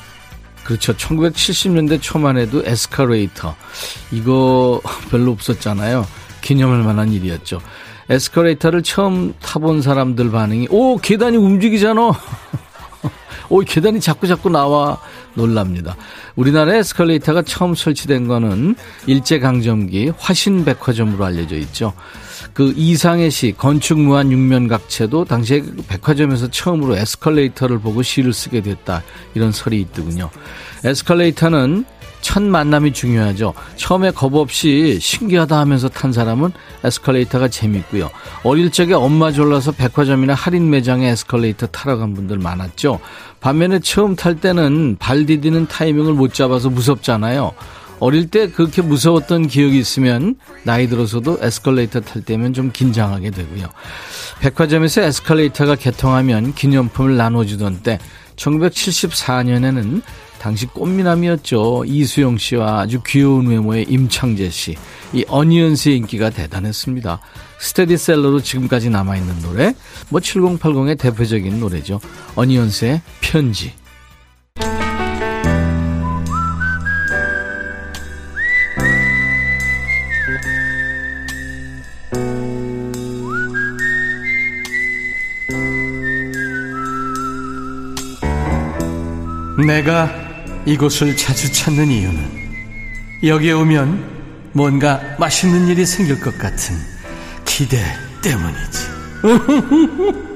그렇죠. 0.66 0.94
1970년대 0.94 2.00
초만 2.02 2.38
해도 2.38 2.62
에스카레이터. 2.64 3.56
이거 4.12 4.82
별로 5.10 5.32
없었잖아요. 5.32 6.06
기념할 6.42 6.84
만한 6.84 7.12
일이었죠. 7.12 7.62
에스컬레이터를 8.10 8.84
처음 8.84 9.34
타본 9.40 9.82
사람들 9.82 10.30
반응이 10.30 10.68
오 10.72 10.98
계단이 10.98 11.38
움직이잖아. 11.38 12.12
오 13.50 13.60
계단이 13.62 14.00
자꾸 14.00 14.28
자꾸 14.28 14.50
나와 14.50 15.00
놀랍니다. 15.34 15.96
우리나라 16.36 16.76
에스컬레이터가 16.76 17.42
처음 17.42 17.76
설치된 17.76 18.28
거는 18.28 18.76
일제강점기 19.08 20.14
화신백화점으로 20.18 21.26
알려져 21.26 21.56
있죠. 21.58 21.94
그 22.54 22.74
이상의 22.76 23.32
시 23.32 23.54
건축 23.58 24.00
무한 24.00 24.32
육면각체도 24.32 25.26
당시에 25.26 25.64
백화점에서 25.88 26.50
처음으로 26.50 26.98
에스컬레이터를 26.98 27.80
보고 27.80 28.02
시를 28.02 28.34
쓰게 28.34 28.62
됐다 28.62 29.04
이런 29.34 29.52
설이 29.52 29.80
있더군요. 29.82 30.30
에스컬레이터는 30.84 31.86
첫 32.22 32.44
만남이 32.44 32.94
중요하죠. 32.94 33.54
처음에 33.76 34.12
겁 34.12 34.36
없이 34.36 35.00
신기하다 35.02 35.58
하면서 35.58 35.90
탄 35.90 36.12
사람은 36.12 36.52
에스컬레이터가 36.84 37.48
재밌고요. 37.48 38.10
어릴 38.44 38.72
적에 38.72 38.94
엄마 38.94 39.32
졸라서 39.32 39.72
백화점이나 39.72 40.34
할인 40.34 40.70
매장에 40.70 41.08
에스컬레이터 41.10 41.68
타러 41.68 41.98
간 41.98 42.14
분들 42.14 42.38
많았죠. 42.38 43.00
반면에 43.40 43.80
처음 43.80 44.16
탈 44.16 44.40
때는 44.40 44.98
발 45.00 45.26
디디는 45.26 45.68
타이밍을 45.68 46.14
못 46.14 46.34
잡아서 46.34 46.70
무섭잖아요. 46.70 47.54
어릴 48.00 48.30
때 48.30 48.50
그렇게 48.50 48.82
무서웠던 48.82 49.48
기억이 49.48 49.78
있으면 49.78 50.36
나이 50.64 50.88
들어서도 50.88 51.40
에스컬레이터 51.42 52.02
탈 52.02 52.24
때면 52.24 52.54
좀 52.54 52.72
긴장하게 52.72 53.32
되고요. 53.32 53.68
백화점에서 54.40 55.02
에스컬레이터가 55.02 55.76
개통하면 55.76 56.54
기념품을 56.54 57.18
나눠주던 57.18 57.82
때 57.84 58.00
1974년에는 58.38 60.02
당시 60.40 60.66
꽃미남이었죠. 60.68 61.84
이수영 61.86 62.38
씨와 62.38 62.80
아주 62.80 63.02
귀여운 63.06 63.48
외모의 63.48 63.86
임창재 63.90 64.50
씨. 64.50 64.76
이 65.14 65.26
어니언 65.28 65.76
스의 65.76 65.98
인기가 65.98 66.30
대단했습니다. 66.30 67.20
스테디셀러로 67.60 68.42
지금까지 68.42 68.90
남아있는 68.90 69.42
노래, 69.42 69.74
뭐 70.10 70.22
7080의 70.22 70.98
대표적인 70.98 71.60
노래죠. 71.60 72.00
어니언 72.36 72.70
스의 72.70 73.02
편지. 73.22 73.74
내가 89.68 90.29
이곳을 90.66 91.16
자주 91.16 91.52
찾는 91.52 91.88
이유는 91.88 92.50
여기에 93.24 93.52
오면 93.54 94.52
뭔가 94.54 95.02
맛있는 95.20 95.68
일이 95.68 95.86
생길 95.86 96.20
것 96.20 96.38
같은 96.38 96.76
기대 97.46 97.78
때문이지. 98.22 98.90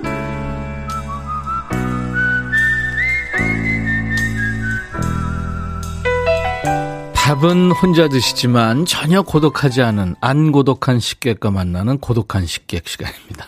밥은 7.16 7.72
혼자 7.72 8.10
드시지만 8.10 8.86
전혀 8.86 9.22
고독하지 9.22 9.82
않은 9.82 10.16
안 10.20 10.52
고독한 10.52 11.00
식객과 11.00 11.52
만나는 11.52 12.00
고독한 12.00 12.46
식객 12.46 12.88
시간입니다. 12.88 13.46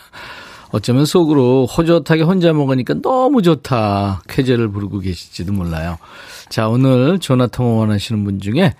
어쩌면 0.72 1.04
속으로 1.04 1.66
호젓하게 1.66 2.22
혼자 2.22 2.52
먹으니까 2.52 2.94
너무 3.02 3.42
좋다. 3.42 4.22
쾌재를 4.28 4.68
부르고 4.68 5.00
계실지도 5.00 5.52
몰라요. 5.52 5.98
자, 6.48 6.68
오늘 6.68 7.18
전화 7.18 7.46
통화 7.46 7.80
원하시는 7.80 8.24
분 8.24 8.40
중에 8.40 8.74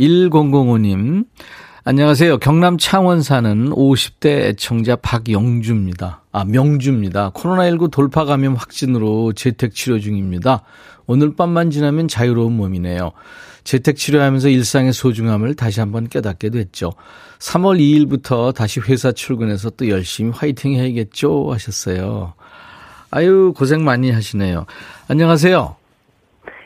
1005님. 0.00 1.26
안녕하세요. 1.84 2.38
경남 2.38 2.78
창원 2.78 3.22
사는 3.22 3.70
50대 3.70 4.26
애청자 4.26 4.94
박영주입니다. 4.94 6.22
아, 6.30 6.44
명주입니다. 6.44 7.30
코로나19 7.32 7.90
돌파 7.90 8.24
감염 8.24 8.54
확진으로 8.54 9.32
재택 9.32 9.74
치료 9.74 9.98
중입니다. 9.98 10.62
오늘 11.06 11.34
밤만 11.34 11.70
지나면 11.70 12.06
자유로운 12.06 12.52
몸이네요. 12.56 13.10
재택 13.64 13.96
치료하면서 13.96 14.48
일상의 14.48 14.92
소중함을 14.92 15.54
다시 15.54 15.80
한번 15.80 16.08
깨닫게 16.08 16.50
됐죠. 16.50 16.92
3월 17.38 17.78
2일부터 17.78 18.54
다시 18.54 18.80
회사 18.80 19.12
출근해서 19.12 19.70
또 19.70 19.88
열심히 19.88 20.30
화이팅 20.30 20.74
해야겠죠 20.74 21.52
하셨어요. 21.52 22.34
아유 23.10 23.52
고생 23.56 23.84
많이 23.84 24.10
하시네요. 24.10 24.66
안녕하세요. 25.08 25.76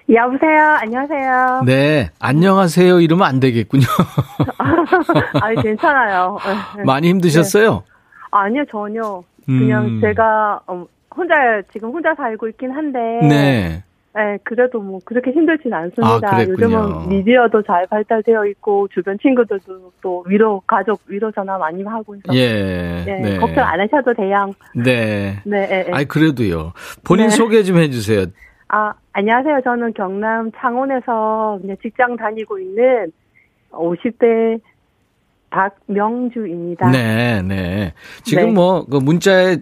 여보세요. 0.08 0.62
안녕하세요. 0.80 1.62
네, 1.66 2.10
안녕하세요. 2.20 3.00
이러면 3.00 3.26
안 3.26 3.40
되겠군요. 3.40 3.86
아니 5.42 5.60
괜찮아요. 5.62 6.38
많이 6.86 7.08
힘드셨어요? 7.08 7.72
네. 7.72 7.92
아니요 8.30 8.64
전혀. 8.70 9.22
그냥 9.46 9.86
음. 9.86 10.00
제가 10.00 10.60
어, 10.66 10.86
혼자 11.16 11.34
지금 11.72 11.90
혼자 11.90 12.14
살고 12.14 12.48
있긴 12.48 12.70
한데. 12.70 12.98
네. 13.26 13.82
네, 14.16 14.38
그래도 14.44 14.80
뭐 14.80 14.98
그렇게 15.04 15.30
힘들진 15.30 15.74
않습니다. 15.74 16.34
아, 16.34 16.42
요즘은 16.42 17.10
미디어도 17.10 17.62
잘 17.64 17.86
발달되어 17.86 18.46
있고 18.46 18.88
주변 18.88 19.18
친구들도 19.18 19.92
또 20.00 20.24
위로 20.26 20.62
가족 20.66 21.02
위로 21.06 21.30
전화 21.32 21.58
많이 21.58 21.82
하고 21.82 22.14
있어서 22.16 22.34
예, 22.34 23.04
네, 23.04 23.20
네. 23.20 23.36
걱정 23.36 23.66
안 23.66 23.78
하셔도 23.78 24.14
돼요. 24.14 24.50
네. 24.74 25.42
네. 25.44 25.66
네, 25.66 25.84
네. 25.84 25.90
아니 25.92 26.06
그래도요. 26.06 26.72
본인 27.04 27.28
네. 27.28 27.30
소개 27.36 27.62
좀 27.62 27.76
해주세요. 27.76 28.24
아 28.68 28.94
안녕하세요. 29.12 29.60
저는 29.62 29.92
경남 29.92 30.50
창원에서 30.56 31.60
직장 31.82 32.16
다니고 32.16 32.58
있는 32.58 33.12
50대 33.70 34.58
박명주입니다. 35.50 36.90
네, 36.90 37.42
네. 37.42 37.92
지금 38.24 38.46
네. 38.46 38.52
뭐그 38.52 38.96
문자에 38.96 39.58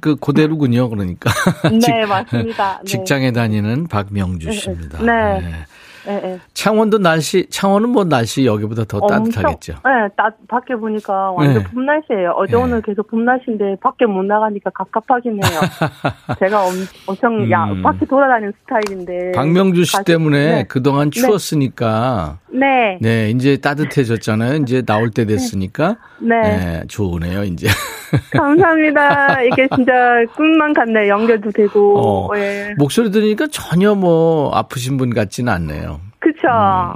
그 0.00 0.16
고대로군요. 0.16 0.88
그러니까. 0.88 1.32
네, 1.70 2.06
맞습니다. 2.06 2.80
네. 2.84 2.90
직장에 2.90 3.32
다니는 3.32 3.88
박명주 3.88 4.48
네, 4.48 4.52
씨입니다. 4.52 5.02
네. 5.02 5.40
네. 5.40 5.66
네, 6.06 6.20
네. 6.20 6.38
창원도 6.54 6.98
날씨, 6.98 7.46
창원은 7.48 7.90
뭐 7.90 8.04
날씨 8.04 8.44
여기보다 8.44 8.84
더 8.84 8.98
엄청, 8.98 9.24
따뜻하겠죠? 9.24 9.74
네, 9.74 10.08
따, 10.16 10.30
밖에 10.48 10.74
보니까 10.74 11.30
완전 11.32 11.62
네. 11.62 11.70
봄날씨예요. 11.70 12.34
어제 12.36 12.56
네. 12.56 12.62
오늘 12.62 12.82
계속 12.82 13.08
봄 13.08 13.24
날씨인데 13.24 13.76
밖에 13.80 14.06
못 14.06 14.24
나가니까 14.24 14.70
갑갑하긴 14.70 15.32
해요. 15.32 15.60
제가 16.40 16.64
엄, 16.64 16.72
엄청, 17.06 17.34
음. 17.34 17.50
야, 17.50 17.66
밖에 17.82 18.04
돌아다니는 18.06 18.52
스타일인데. 18.62 19.32
박명주 19.32 19.84
씨 19.84 20.02
때문에 20.04 20.38
네. 20.38 20.64
그동안 20.64 21.10
네. 21.10 21.20
추웠으니까. 21.20 22.38
네. 22.50 22.98
네, 23.00 23.30
이제 23.30 23.56
따뜻해졌잖아요. 23.56 24.56
이제 24.56 24.82
나올 24.82 25.10
때 25.10 25.24
됐으니까. 25.24 25.96
네. 26.20 26.40
네 26.40 26.82
좋으네요, 26.88 27.44
이제. 27.44 27.68
감사합니다. 28.32 29.42
이게 29.42 29.68
진짜 29.74 29.92
꿈만 30.36 30.72
같네. 30.74 31.08
연결도 31.08 31.50
되고. 31.50 31.98
어, 31.98 32.36
예. 32.36 32.74
목소리 32.76 33.10
들으니까 33.10 33.46
전혀 33.50 33.94
뭐 33.94 34.50
아프신 34.54 34.96
분 34.96 35.14
같지는 35.14 35.52
않네요. 35.52 35.91
그쵸. 36.22 36.46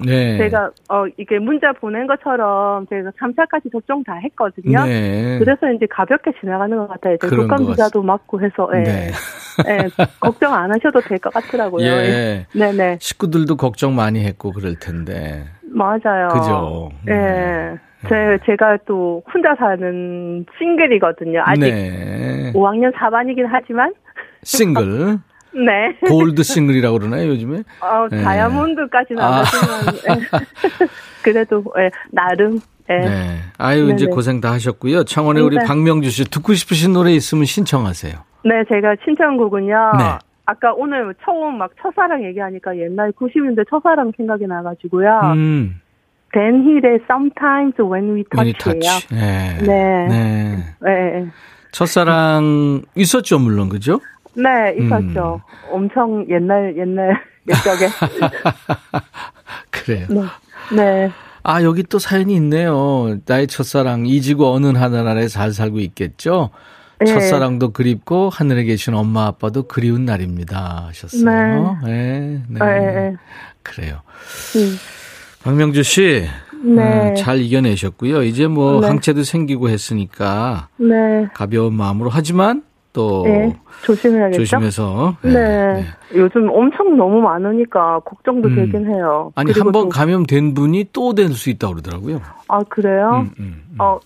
음, 0.02 0.06
네. 0.06 0.38
제가, 0.38 0.70
어, 0.88 1.04
이게 1.16 1.40
문자 1.40 1.72
보낸 1.72 2.06
것처럼 2.06 2.86
제가 2.86 3.10
3차까지 3.20 3.72
접종 3.72 4.04
다 4.04 4.14
했거든요. 4.22 4.84
네. 4.84 5.38
그래서 5.40 5.70
이제 5.72 5.84
가볍게 5.90 6.30
지나가는 6.40 6.76
것 6.76 6.86
같아요. 6.88 7.16
독감 7.18 7.66
비자도 7.66 8.02
맞고 8.02 8.40
해서, 8.40 8.70
예. 8.74 8.82
네. 8.84 9.10
예. 9.68 9.88
걱정 10.20 10.54
안 10.54 10.70
하셔도 10.72 11.00
될 11.00 11.18
것 11.18 11.32
같더라고요. 11.34 11.84
예. 11.84 12.46
네네. 12.54 12.72
네. 12.76 12.98
식구들도 13.00 13.56
걱정 13.56 13.96
많이 13.96 14.24
했고 14.24 14.52
그럴 14.52 14.76
텐데. 14.78 15.46
맞아요. 15.74 16.28
그죠. 16.28 16.90
예. 17.08 17.12
네. 17.12 17.74
제, 18.08 18.38
제가 18.46 18.78
또 18.86 19.24
혼자 19.34 19.56
사는 19.56 20.46
싱글이거든요. 20.58 21.42
아직 21.44 21.60
네. 21.62 22.52
5학년 22.54 22.92
4반이긴 22.94 23.46
하지만. 23.50 23.92
싱글. 24.44 25.18
네. 25.64 25.96
골드 26.08 26.42
싱글이라고 26.42 26.98
그러나요, 26.98 27.28
요즘에? 27.28 27.62
어, 27.80 28.06
네. 28.10 28.22
다이아몬드까지는 28.22 29.22
아. 29.22 29.26
안 29.26 29.44
하지만. 29.44 30.20
네. 30.20 30.26
그래도, 31.22 31.64
네, 31.76 31.90
나름. 32.10 32.60
네. 32.88 32.98
네. 32.98 33.36
아유, 33.58 33.86
네네. 33.86 33.94
이제 33.94 34.06
고생 34.06 34.40
다 34.40 34.52
하셨고요. 34.52 35.04
창원에 35.04 35.40
우리 35.40 35.56
네. 35.56 35.64
박명주 35.64 36.10
씨 36.10 36.24
듣고 36.24 36.54
싶으신 36.54 36.92
노래 36.92 37.12
있으면 37.12 37.44
신청하세요. 37.44 38.14
네, 38.44 38.50
제가 38.72 38.96
신청곡은요. 39.04 39.92
네. 39.98 40.04
아까 40.44 40.72
오늘 40.74 41.12
처음 41.24 41.58
막 41.58 41.72
첫사랑 41.82 42.24
얘기하니까 42.24 42.76
옛날 42.78 43.10
90년대 43.12 43.68
첫사랑 43.68 44.12
생각이 44.16 44.46
나가지고요. 44.46 45.32
음. 45.34 45.80
댄 46.32 46.62
힐의 46.64 47.00
Sometimes 47.10 47.80
When 47.80 48.14
We 48.14 48.24
Touch예요. 48.30 48.98
네. 49.10 49.58
네. 49.62 50.06
네. 50.08 50.74
네. 50.80 51.26
첫사랑 51.72 52.82
있었죠, 52.94 53.38
물론 53.38 53.68
그죠? 53.68 54.00
네, 54.36 54.74
있었죠. 54.78 55.40
음. 55.42 55.72
엄청 55.72 56.26
옛날 56.28 56.76
옛날 56.76 57.20
옛적에. 57.48 57.88
그래요. 59.70 60.06
네. 60.10 60.22
네. 60.74 61.10
아, 61.42 61.62
여기 61.62 61.84
또 61.84 61.98
사연이 61.98 62.34
있네요. 62.36 63.18
나의 63.24 63.46
첫사랑 63.46 64.06
이지구 64.06 64.52
어느 64.52 64.66
하늘나라에 64.66 65.28
잘 65.28 65.52
살고 65.52 65.78
있겠죠? 65.80 66.50
네. 66.98 67.06
첫사랑도 67.06 67.72
그립고 67.72 68.30
하늘에 68.30 68.64
계신 68.64 68.94
엄마 68.94 69.26
아빠도 69.26 69.64
그리운 69.64 70.04
날입니다 70.04 70.86
하셨어요. 70.88 71.78
네. 71.84 72.40
네. 72.48 72.58
네. 72.58 72.58
네. 72.58 73.16
그래요. 73.62 74.00
음. 74.56 74.76
박명주 75.42 75.82
씨. 75.84 76.26
네. 76.64 77.10
음, 77.10 77.14
잘 77.14 77.38
이겨내셨고요. 77.38 78.22
이제 78.24 78.46
뭐 78.48 78.80
네. 78.80 78.88
항체도 78.88 79.22
생기고 79.22 79.68
했으니까 79.68 80.68
네. 80.78 81.28
가벼운 81.34 81.74
마음으로 81.74 82.10
하지만 82.10 82.64
또 82.96 83.24
네. 83.26 83.54
조심해야겠죠. 83.84 84.38
조심해서. 84.42 85.16
네. 85.20 85.30
네. 85.32 85.84
요즘 86.14 86.48
엄청 86.50 86.96
너무 86.96 87.20
많으니까 87.20 88.00
걱정도 88.00 88.48
음. 88.48 88.56
되긴 88.56 88.86
해요. 88.86 89.32
아니 89.34 89.52
한 89.52 89.70
번 89.70 89.90
감염된 89.90 90.54
분이 90.54 90.86
또 90.94 91.12
될 91.12 91.28
수 91.34 91.50
있다 91.50 91.66
고 91.68 91.74
그러더라고요. 91.74 92.22
아 92.48 92.60
그래요? 92.70 93.26
음, 93.26 93.30
음, 93.38 93.62
음. 93.70 93.76
어 93.78 94.00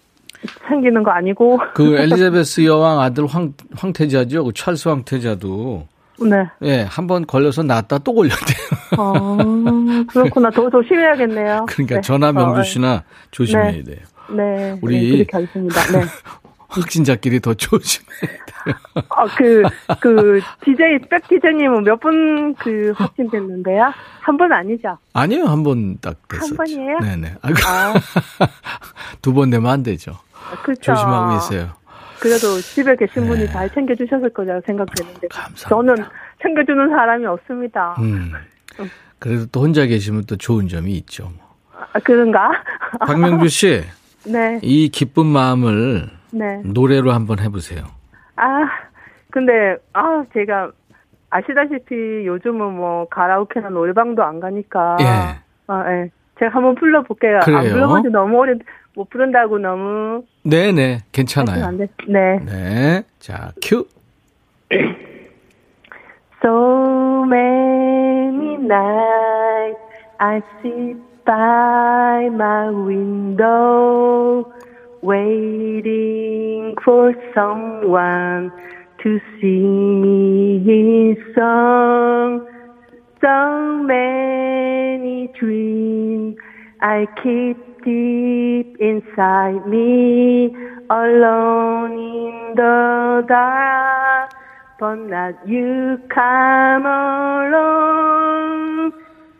생기는 0.69 1.03
거 1.05 1.13
아니고. 1.13 1.61
그 1.75 1.97
엘리자베스 1.97 2.65
여왕 2.65 2.99
아들 3.01 3.27
황 3.27 3.53
황태자죠. 3.77 4.43
그 4.45 4.53
찰스 4.53 4.89
황태자도 4.89 5.87
네. 6.29 6.37
예, 6.63 6.81
한 6.83 7.07
번 7.07 7.25
걸려서 7.27 7.63
낫다 7.63 7.99
또 7.99 8.13
걸렸대요. 8.13 8.67
아, 8.99 10.05
그렇구나. 10.13 10.51
더 10.51 10.69
조심해야겠네요. 10.69 11.67
그러니까 11.69 11.95
네. 11.97 12.01
전화 12.01 12.33
명주 12.33 12.65
씨나 12.65 12.95
어, 12.95 13.03
조심해야 13.31 13.71
네. 13.71 13.83
돼요. 13.85 13.99
네. 14.37 14.79
우리 14.83 15.01
네, 15.01 15.25
그렇게 15.25 15.37
하겠습니다. 15.37 15.81
네. 15.93 16.05
확진자끼리 16.71 17.41
더 17.41 17.53
조심해야 17.55 18.21
돼요. 18.47 18.75
아, 19.11 19.25
그, 19.37 19.63
그, 20.01 20.41
DJ, 20.65 20.99
백 21.11 21.27
DJ님은 21.29 21.83
몇 21.85 22.01
분 22.01 22.55
그 22.55 22.93
확진됐는데요? 22.97 23.93
한 24.21 24.37
번 24.37 24.53
아니죠? 24.53 24.97
아니요, 25.13 25.45
한 25.47 25.63
번 25.63 25.99
딱 26.01 26.17
됐었죠. 26.29 26.51
한 26.51 26.57
번이에요? 26.57 26.99
네네. 27.01 27.35
아. 27.43 27.49
두번 29.23 29.51
되면 29.51 29.71
안 29.71 29.83
되죠. 29.83 30.17
그렇죠. 30.63 30.81
조심하고 30.95 31.37
있어요. 31.37 31.71
그래도 32.21 32.61
집에 32.61 32.97
계신 32.97 33.27
분이 33.27 33.47
네. 33.47 33.53
잘 33.53 33.71
챙겨주셨을 33.73 34.31
거라고 34.33 34.61
생각되는데 34.67 35.29
감사합니다. 35.29 35.69
저는 35.69 35.97
챙겨주는 36.43 36.89
사람이 36.91 37.27
없습니다. 37.27 37.97
음. 37.99 38.33
그래도 39.19 39.47
또 39.47 39.61
혼자 39.63 39.87
계시면 39.87 40.25
또 40.27 40.37
좋은 40.37 40.69
점이 40.69 40.93
있죠. 40.99 41.33
아, 41.93 41.99
그런가? 42.01 42.51
박명주 43.01 43.49
씨. 43.49 43.83
네. 44.27 44.59
이 44.63 44.91
기쁜 44.91 45.27
마음을 45.27 46.11
네. 46.33 46.63
노래로 46.65 47.13
한번 47.13 47.39
해보세요. 47.41 47.85
아, 48.37 48.69
근데 49.31 49.77
아 49.93 50.25
제가 50.33 50.71
아시다시피 51.31 52.27
요즘은 52.27 52.75
뭐 52.75 53.07
가라오케나 53.09 53.69
노래방도 53.71 54.23
안 54.23 54.41
가니까. 54.41 54.97
예. 55.01 55.05
아, 55.69 55.93
예. 55.93 56.11
제가 56.39 56.55
한번 56.55 56.75
불러볼게요. 56.75 57.41
그래요? 57.45 57.59
안 57.59 57.69
불러본 57.69 58.03
지 58.03 58.09
너무 58.09 58.39
오래 58.39 58.55
못 58.95 59.09
부른다고 59.11 59.59
너무. 59.59 60.25
네네, 60.43 61.01
괜찮아요. 61.13 61.71
네. 62.09 62.39
네. 62.45 63.03
자, 63.19 63.53
큐. 63.63 63.87
So 66.43 67.27
many 67.27 68.57
night 68.57 69.77
I 70.19 70.41
sit 70.63 70.97
by 71.27 72.31
my 72.33 72.71
window 72.71 74.51
waiting 75.03 76.75
for 76.85 77.15
someone 77.35 78.53
to 79.03 79.21
sing 79.41 80.03
me 80.03 80.59
his 80.65 81.17
song. 81.35 82.47
So 83.21 83.83
many 83.85 85.29
dreams 85.39 86.37
I 86.81 87.07
keep 87.23 87.57
deep 87.85 88.77
inside 88.79 89.67
me, 89.67 90.55
alone 90.91 91.93
in 91.93 92.55
the 92.57 93.25
dark. 93.29 94.31
But 94.79 94.95
not 94.97 95.35
you 95.47 95.99
come 96.09 96.87
along, 96.87 98.93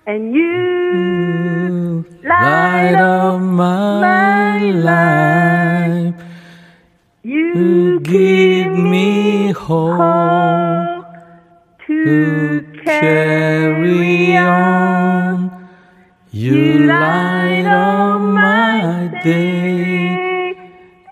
and 0.07 0.35
you 0.35 2.05
light 2.25 2.95
up 2.95 3.41
my 3.41 4.59
life. 4.71 6.15
You 7.23 8.01
give 8.01 8.73
me 8.73 9.53
hope 9.53 11.05
to 11.87 12.67
carry 12.85 14.37
on. 14.37 15.51
You 16.31 16.87
light 16.87 17.67
up 17.67 18.21
my 18.21 19.21
day 19.23 20.55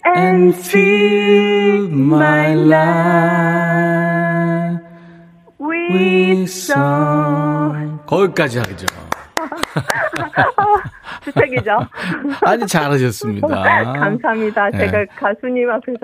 and 0.04 0.54
fill 0.56 1.88
my 1.88 2.54
life 2.54 3.58
with 5.58 6.48
song. 6.50 7.37
거기까지 8.08 8.58
하죠. 8.58 8.86
주책이죠. 11.24 11.70
아니 12.44 12.66
잘하셨습니다. 12.66 13.46
감사합니다. 13.92 14.70
네. 14.70 14.78
제가 14.78 15.04
가수님 15.16 15.70
앞에서 15.70 15.98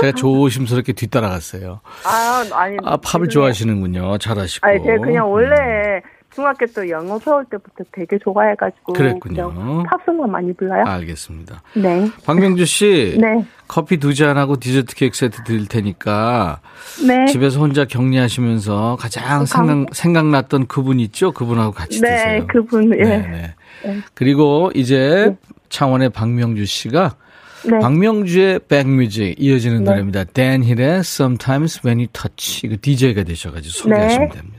제가 0.00 0.12
조심스럽게 0.12 0.92
뒤따라갔어요. 0.92 1.80
아 2.04 2.44
아니. 2.52 2.76
아 2.84 2.96
팝을 2.98 3.28
좋아하시는군요. 3.28 4.18
잘하시고. 4.18 4.66
아니 4.66 4.82
제가 4.84 4.98
그냥 5.02 5.30
원래 5.30 5.54
음. 5.96 6.15
중학교 6.36 6.66
때 6.66 6.90
영어 6.90 7.18
배울 7.18 7.46
때부터 7.46 7.82
되게 7.92 8.18
좋아해가지고 8.18 8.92
그랬군요. 8.92 9.84
팝송만 9.84 10.30
많이 10.30 10.52
불러요. 10.52 10.84
알겠습니다. 10.84 11.62
네. 11.74 12.10
박명주 12.26 12.66
씨, 12.66 13.16
네. 13.20 13.44
커피 13.66 13.96
두 13.96 14.14
잔하고 14.14 14.60
디저트 14.60 14.94
케이크 14.94 15.16
세트 15.16 15.44
드릴 15.44 15.66
테니까 15.66 16.60
네. 17.06 17.24
집에서 17.26 17.58
혼자 17.58 17.86
격리하시면서 17.86 18.98
가장 19.00 19.46
생각 19.46 19.94
생각났던 19.94 20.66
그분 20.66 21.00
있죠? 21.00 21.32
그분하고 21.32 21.72
같이 21.72 22.02
네, 22.02 22.10
드세요. 22.10 22.40
네, 22.40 22.46
그분. 22.46 22.92
예. 22.98 23.02
네, 23.02 23.54
네. 23.84 23.98
그리고 24.12 24.70
이제 24.74 25.30
네. 25.30 25.36
창원의 25.70 26.10
박명주 26.10 26.66
씨가 26.66 27.16
네. 27.64 27.78
박명주의 27.80 28.60
백뮤직 28.68 29.36
이어지는 29.38 29.84
네. 29.84 29.90
노래입니다. 29.90 30.24
댄 30.24 30.62
힐의 30.62 30.98
Sometimes 30.98 31.80
When 31.84 31.98
You 31.98 32.08
Touch 32.12 32.66
이거 32.66 32.76
DJ가 32.80 33.22
되셔가지고 33.24 33.72
소개하시면 33.72 34.28
됩니다. 34.28 34.55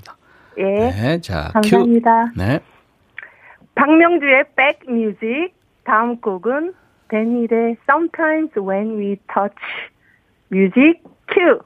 예. 0.58 0.64
네, 0.64 1.22
자, 1.22 1.50
감사합니다. 1.54 2.32
큐. 2.34 2.42
네. 2.42 2.60
박명주의 3.76 4.44
백뮤직 4.56 5.54
다음 5.84 6.20
곡은 6.20 6.74
댄 7.10 7.40
힐의 7.40 7.78
Sometimes 7.90 8.60
When 8.60 9.00
We 9.00 9.18
Touch 9.34 9.56
뮤직 10.50 11.02
큐. 11.28 11.60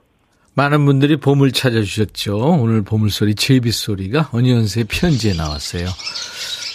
많은 0.53 0.85
분들이 0.85 1.15
봄을 1.15 1.53
찾아주셨죠. 1.53 2.37
오늘 2.37 2.81
보물소리, 2.83 3.35
제비소리가 3.35 4.29
어니언스의 4.33 4.85
편지에 4.89 5.33
나왔어요. 5.33 5.85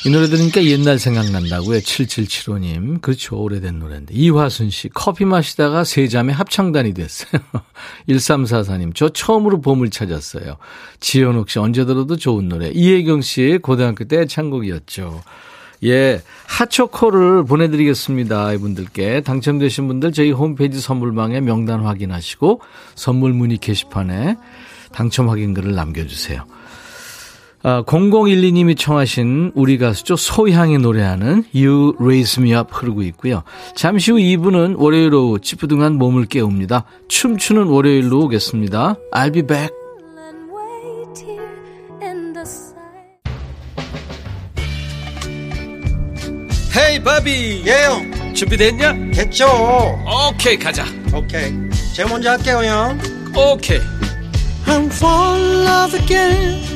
이 0.06 0.10
노래 0.10 0.28
들으니까 0.28 0.62
옛날 0.62 1.00
생각난다고요. 1.00 1.80
7775님. 1.80 3.02
그렇죠. 3.02 3.42
오래된 3.42 3.80
노래인데. 3.80 4.14
이화순 4.14 4.70
씨. 4.70 4.88
커피 4.88 5.24
마시다가 5.24 5.82
세 5.82 6.06
자매 6.06 6.32
합창단이 6.32 6.94
됐어요. 6.94 7.42
1344님. 8.08 8.94
저 8.94 9.08
처음으로 9.08 9.60
봄을 9.60 9.90
찾았어요. 9.90 10.58
지현욱 11.00 11.50
씨. 11.50 11.58
언제 11.58 11.84
들어도 11.84 12.16
좋은 12.16 12.48
노래. 12.48 12.68
이혜경 12.68 13.20
씨. 13.20 13.58
고등학교 13.60 14.04
때 14.04 14.26
창곡이었죠. 14.26 15.22
예. 15.82 16.22
하초코를 16.46 17.44
보내드리겠습니다. 17.44 18.52
이분들께. 18.52 19.22
당첨되신 19.22 19.88
분들 19.88 20.12
저희 20.12 20.30
홈페이지 20.30 20.80
선물방에 20.80 21.40
명단 21.40 21.80
확인하시고 21.80 22.60
선물 22.94 23.32
문의 23.32 23.58
게시판에 23.58 24.36
당첨 24.92 25.28
확인글을 25.28 25.74
남겨주세요. 25.74 26.46
아, 27.62 27.82
0012님이 27.82 28.76
청하신 28.78 29.52
우리 29.54 29.78
가수죠. 29.78 30.16
소향이 30.16 30.78
노래하는 30.78 31.44
You 31.54 31.94
Raise 31.98 32.42
Me 32.42 32.54
Up 32.54 32.68
흐르고 32.72 33.02
있고요. 33.02 33.42
잠시 33.74 34.12
후 34.12 34.18
2부는 34.18 34.76
월요일 34.78 35.14
오후 35.14 35.40
찌뿌둥한 35.40 35.94
몸을 35.94 36.26
깨웁니다. 36.26 36.84
춤추는 37.08 37.64
월요일로 37.64 38.20
오겠습니다. 38.24 38.96
I'll 39.12 39.32
be 39.32 39.42
back. 39.42 39.70
헤이 46.76 47.02
바비 47.02 47.62
예영 47.66 48.34
준비됐냐? 48.34 48.92
됐죠 49.14 49.46
오케이 50.28 50.58
가자 50.58 50.84
오케이 51.14 51.54
제가 51.94 52.10
먼저 52.10 52.30
할게요 52.32 52.60
형 52.62 52.98
오케이 53.34 53.80
I'm 54.66 54.86
fall 54.92 55.40
in 55.40 55.66
love 55.66 55.98
again 55.98 56.75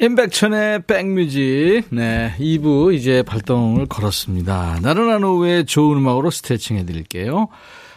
임백천의 0.00 0.82
백뮤직. 0.86 1.88
네. 1.90 2.32
2부 2.38 2.94
이제 2.94 3.24
발동을 3.24 3.86
걸었습니다. 3.86 4.78
나른한 4.80 5.24
오후에 5.24 5.64
좋은 5.64 5.98
음악으로 5.98 6.30
스트레칭 6.30 6.76
해드릴게요. 6.76 7.48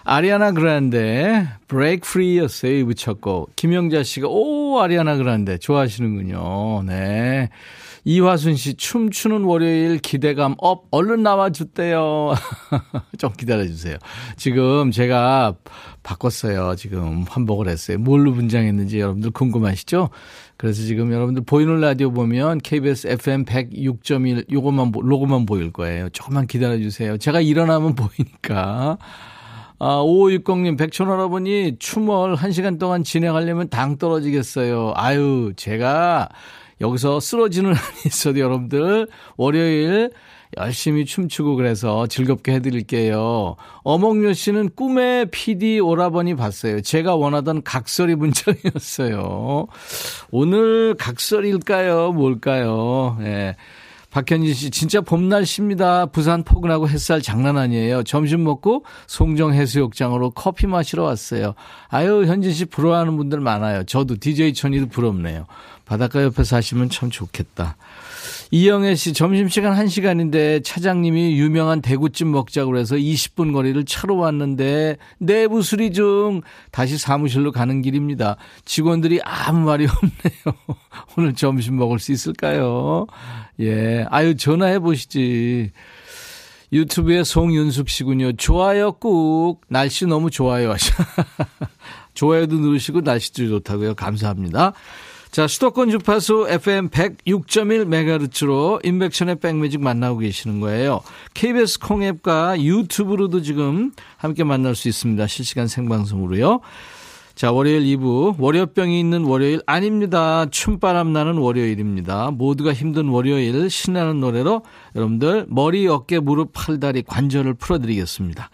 아리아나 0.03 0.51
그란데, 0.51 1.47
Break 1.67 2.09
Free였어요. 2.09 2.71
2부 2.71 2.97
첫 2.97 3.21
곡. 3.21 3.55
김영자 3.55 4.01
씨가, 4.01 4.27
오, 4.27 4.79
아리아나 4.79 5.15
그란데. 5.15 5.59
좋아하시는군요. 5.59 6.83
네. 6.87 7.49
이화순 8.03 8.55
씨, 8.55 8.73
춤추는 8.73 9.43
월요일 9.43 9.99
기대감 9.99 10.55
up, 10.57 10.85
얼른 10.89 11.21
나와주대요. 11.21 12.33
좀 13.19 13.31
기다려주세요. 13.33 13.97
지금 14.37 14.89
제가 14.89 15.53
바꿨어요. 16.01 16.75
지금 16.77 17.25
환복을 17.29 17.67
했어요. 17.67 17.99
뭘로 17.99 18.33
분장했는지 18.33 18.99
여러분들 18.99 19.29
궁금하시죠? 19.29 20.09
그래서 20.61 20.83
지금 20.83 21.11
여러분들 21.11 21.43
보이는 21.43 21.81
라디오 21.81 22.11
보면 22.11 22.59
KBS 22.59 23.07
FM 23.07 23.45
106.1 23.45 24.51
요것만 24.51 24.91
로고만 24.93 25.47
보일 25.47 25.71
거예요. 25.71 26.07
조금만 26.09 26.45
기다려 26.45 26.77
주세요. 26.77 27.17
제가 27.17 27.41
일어나면 27.41 27.95
보이니까. 27.97 28.99
아, 29.79 30.03
5560님, 30.03 30.77
백촌할아버니 30.77 31.77
춤을 31.79 32.35
1시간 32.35 32.77
동안 32.77 33.03
진행하려면 33.03 33.69
당 33.69 33.97
떨어지겠어요. 33.97 34.93
아유, 34.95 35.51
제가 35.55 36.29
여기서 36.79 37.19
쓰러지는 37.19 37.73
한이 37.73 38.01
있어도 38.05 38.39
여러분들 38.39 39.07
월요일 39.37 40.11
열심히 40.57 41.05
춤추고 41.05 41.55
그래서 41.55 42.07
즐겁게 42.07 42.53
해드릴게요. 42.53 43.55
어몽요 43.83 44.33
씨는 44.33 44.71
꿈에 44.75 45.25
PD 45.25 45.79
오라버니 45.79 46.35
봤어요. 46.35 46.81
제가 46.81 47.15
원하던 47.15 47.63
각설이 47.63 48.15
문장이었어요. 48.15 49.67
오늘 50.31 50.95
각설일까요? 50.95 52.11
뭘까요? 52.11 53.17
예. 53.21 53.23
네. 53.23 53.55
박현진 54.11 54.53
씨, 54.53 54.71
진짜 54.71 54.99
봄 54.99 55.29
날씨입니다. 55.29 56.07
부산 56.07 56.43
포근하고 56.43 56.89
햇살 56.89 57.21
장난 57.21 57.57
아니에요. 57.57 58.03
점심 58.03 58.43
먹고 58.43 58.83
송정 59.07 59.53
해수욕장으로 59.53 60.31
커피 60.31 60.67
마시러 60.67 61.03
왔어요. 61.03 61.53
아유, 61.87 62.25
현진 62.25 62.51
씨 62.51 62.65
부러워하는 62.65 63.15
분들 63.15 63.39
많아요. 63.39 63.85
저도 63.85 64.17
DJ 64.19 64.53
천이도 64.53 64.87
부럽네요. 64.87 65.45
바닷가 65.85 66.21
옆에 66.23 66.43
사시면 66.43 66.89
참 66.89 67.09
좋겠다. 67.09 67.77
이영애 68.53 68.95
씨, 68.95 69.13
점심시간 69.13 69.73
1시간인데 69.77 70.61
차장님이 70.65 71.39
유명한 71.39 71.81
대구찜 71.81 72.29
먹자고 72.31 72.77
해서 72.77 72.95
20분 72.95 73.53
거리를 73.53 73.81
차로 73.85 74.17
왔는데 74.17 74.97
내부 75.19 75.61
수리 75.61 75.93
중 75.93 76.41
다시 76.69 76.97
사무실로 76.97 77.53
가는 77.53 77.81
길입니다. 77.81 78.35
직원들이 78.65 79.21
아무 79.23 79.65
말이 79.65 79.87
없네요. 79.87 80.57
오늘 81.17 81.33
점심 81.33 81.77
먹을 81.77 81.97
수 81.97 82.11
있을까요? 82.11 83.07
예. 83.61 84.05
아유, 84.09 84.35
전화해 84.35 84.79
보시지. 84.79 85.71
유튜브에 86.73 87.23
송윤숙 87.23 87.87
씨군요. 87.87 88.33
좋아요 88.33 88.91
꾹. 88.91 89.61
날씨 89.69 90.05
너무 90.05 90.29
좋아요. 90.29 90.75
좋아요도 92.15 92.57
누르시고 92.57 92.99
날씨도 92.99 93.47
좋다고요. 93.47 93.95
감사합니다. 93.95 94.73
자, 95.31 95.47
수도권 95.47 95.91
주파수 95.91 96.45
FM 96.49 96.89
106.1MHz로 96.89 98.85
인백션의 98.85 99.39
백뮤직 99.39 99.81
만나고 99.81 100.17
계시는 100.19 100.59
거예요. 100.59 100.99
KBS 101.33 101.79
콩앱과 101.79 102.61
유튜브로도 102.61 103.41
지금 103.41 103.93
함께 104.17 104.43
만날 104.43 104.75
수 104.75 104.89
있습니다. 104.89 105.25
실시간 105.27 105.67
생방송으로요. 105.67 106.59
자, 107.33 107.53
월요일 107.53 107.83
2부. 107.83 108.35
월요병이 108.39 108.99
있는 108.99 109.23
월요일 109.23 109.61
아닙니다. 109.65 110.47
춤바람 110.51 111.13
나는 111.13 111.37
월요일입니다. 111.37 112.31
모두가 112.31 112.73
힘든 112.73 113.07
월요일 113.07 113.69
신나는 113.69 114.19
노래로 114.19 114.63
여러분들 114.97 115.45
머리, 115.47 115.87
어깨, 115.87 116.19
무릎, 116.19 116.51
팔 116.51 116.81
다리, 116.81 117.03
관절을 117.03 117.53
풀어드리겠습니다. 117.53 118.49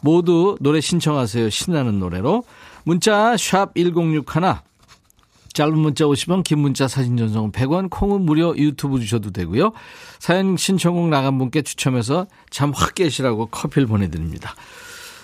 모두 0.00 0.56
노래 0.60 0.80
신청하세요. 0.80 1.50
신나는 1.50 1.98
노래로. 1.98 2.44
문자 2.84 3.36
1061, 3.36 4.22
짧은 5.52 5.78
문자 5.78 6.04
50원, 6.04 6.44
긴 6.44 6.60
문자 6.60 6.88
사진 6.88 7.16
전송은 7.16 7.52
100원, 7.52 7.88
콩은 7.90 8.22
무료 8.24 8.56
유튜브 8.56 9.00
주셔도 9.00 9.30
되고요. 9.30 9.72
사연 10.18 10.56
신청곡 10.56 11.08
나간 11.08 11.38
분께 11.38 11.62
추첨해서 11.62 12.26
잠 12.50 12.72
확 12.72 12.94
깨시라고 12.94 13.46
커피를 13.46 13.86
보내드립니다. 13.86 14.54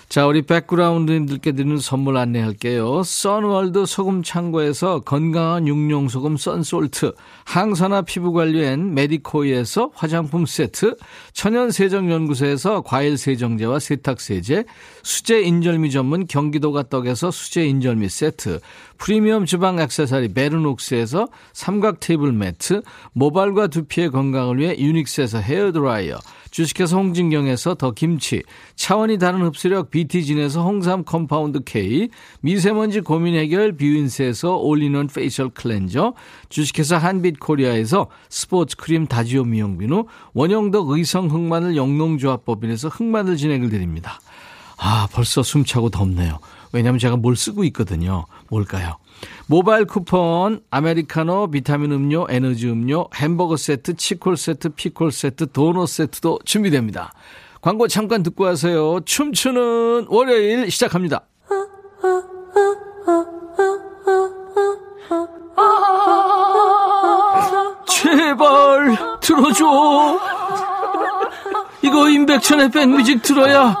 자, 0.09 0.25
우리 0.25 0.41
백그라운드님들께 0.41 1.51
드리는 1.51 1.77
선물 1.77 2.17
안내할게요. 2.17 3.03
선월드 3.03 3.85
소금 3.85 4.23
창고에서 4.23 5.01
건강한 5.01 5.67
육룡 5.67 6.09
소금 6.09 6.35
썬솔트, 6.35 7.13
항산화 7.45 8.01
피부 8.01 8.33
관리엔 8.33 8.95
메디코이에서 8.95 9.91
화장품 9.93 10.47
세트, 10.47 10.95
천연 11.33 11.69
세정 11.69 12.11
연구소에서 12.11 12.81
과일 12.81 13.19
세정제와 13.19 13.77
세탁 13.77 14.19
세제, 14.19 14.63
수제 15.03 15.41
인절미 15.41 15.91
전문 15.91 16.25
경기도가 16.25 16.89
떡에서 16.89 17.29
수제 17.29 17.67
인절미 17.67 18.09
세트, 18.09 18.61
프리미엄 18.97 19.45
주방 19.45 19.77
액세서리 19.77 20.33
베르녹스에서 20.33 21.27
삼각 21.53 21.99
테이블 21.99 22.33
매트, 22.33 22.81
모발과 23.13 23.67
두피의 23.67 24.09
건강을 24.09 24.57
위해 24.57 24.75
유닉스에서 24.75 25.37
헤어 25.37 25.71
드라이어, 25.71 26.17
주식회사 26.51 26.97
홍진경에서 26.97 27.75
더 27.75 27.91
김치, 27.91 28.43
차원이 28.75 29.17
다른 29.17 29.41
흡수력 29.41 29.91
BT진에서 29.91 30.63
홍삼 30.63 31.03
compound 31.03 31.63
K, 31.63 32.09
미세먼지 32.41 33.01
고민 33.01 33.35
해결 33.35 33.73
뷰인스에서 33.73 34.55
올리는 34.57 35.07
facial 35.07 35.49
cleanser, 35.49 36.13
주식회사 36.49 36.97
한빛코리아에서 36.97 38.07
스포츠 38.29 38.75
크림 38.75 39.07
다지오 39.07 39.43
미용비누, 39.43 40.05
원형덕 40.33 40.89
의성 40.89 41.29
흑마늘 41.29 41.75
영농조합법인에서 41.75 42.89
흑마늘 42.89 43.37
진액을 43.37 43.69
드립니다. 43.69 44.19
아, 44.77 45.07
벌써 45.11 45.43
숨차고 45.43 45.89
덥네요. 45.89 46.39
왜냐하면 46.71 46.99
제가 46.99 47.17
뭘 47.17 47.35
쓰고 47.35 47.63
있거든요. 47.65 48.25
뭘까요? 48.49 48.97
모바일 49.47 49.85
쿠폰, 49.85 50.61
아메리카노, 50.71 51.51
비타민 51.51 51.91
음료, 51.91 52.25
에너지 52.29 52.69
음료, 52.69 53.07
햄버거 53.15 53.57
세트, 53.57 53.95
치콜 53.95 54.37
세트, 54.37 54.69
피콜 54.69 55.11
세트, 55.11 55.51
도넛 55.51 55.87
세트도 55.87 56.39
준비됩니다. 56.45 57.11
광고 57.61 57.87
잠깐 57.87 58.23
듣고 58.23 58.45
와세요. 58.45 58.99
춤추는 59.05 60.05
월요일 60.07 60.71
시작합니다. 60.71 61.25
제발 67.87 69.19
들어줘. 69.19 70.19
이거 71.81 72.09
임백천의 72.09 72.71
백뮤직 72.71 73.21
들어야 73.21 73.75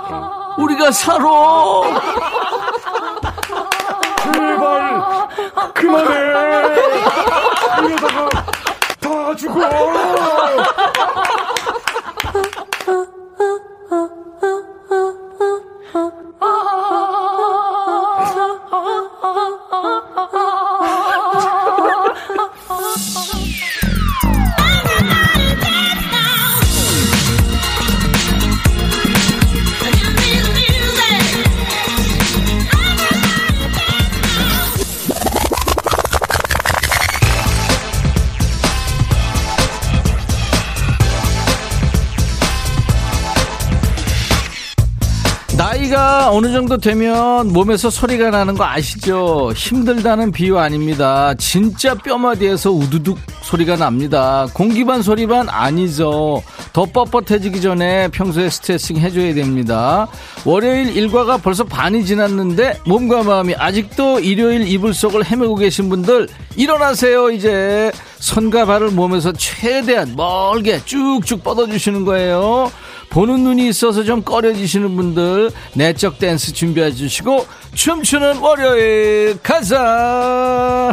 우리가 0.57 0.91
살아. 0.91 2.38
제발! 4.33 5.27
그만해! 5.73 6.13
이러다가 7.85 8.29
다 8.99 9.35
죽어 9.35 9.59
정도 46.69 46.77
되면 46.77 47.51
몸에서 47.51 47.89
소리가 47.89 48.29
나는 48.29 48.53
거 48.53 48.63
아시죠? 48.63 49.51
힘들다는 49.55 50.31
비유 50.31 50.59
아닙니다. 50.59 51.33
진짜 51.33 51.95
뼈마디에서 51.95 52.69
우두둑 52.69 53.17
소리가 53.41 53.75
납니다. 53.75 54.45
공기반 54.53 55.01
소리반 55.01 55.49
아니죠. 55.49 56.43
더 56.71 56.85
뻣뻣해지기 56.85 57.63
전에 57.63 58.09
평소에 58.09 58.51
스트레칭 58.51 58.97
해줘야 58.97 59.33
됩니다. 59.33 60.07
월요일 60.45 60.95
일과가 60.95 61.37
벌써 61.37 61.63
반이 61.63 62.05
지났는데 62.05 62.81
몸과 62.85 63.23
마음이 63.23 63.55
아직도 63.55 64.19
일요일 64.19 64.67
이불 64.67 64.93
속을 64.93 65.25
헤매고 65.25 65.55
계신 65.55 65.89
분들 65.89 66.27
일어나세요 66.55 67.31
이제 67.31 67.91
손과 68.19 68.65
발을 68.65 68.91
몸에서 68.91 69.33
최대한 69.33 70.13
멀게 70.15 70.85
쭉쭉 70.85 71.43
뻗어주시는 71.43 72.05
거예요. 72.05 72.71
보는 73.09 73.43
눈이 73.43 73.67
있어서 73.69 74.03
좀 74.03 74.21
꺼려지시는 74.23 74.95
분들 74.95 75.51
내적 75.73 76.19
댄스 76.19 76.53
준비해 76.53 76.91
주시고 76.91 77.45
춤추는 77.73 78.37
월요일 78.37 79.37
가자 79.41 80.91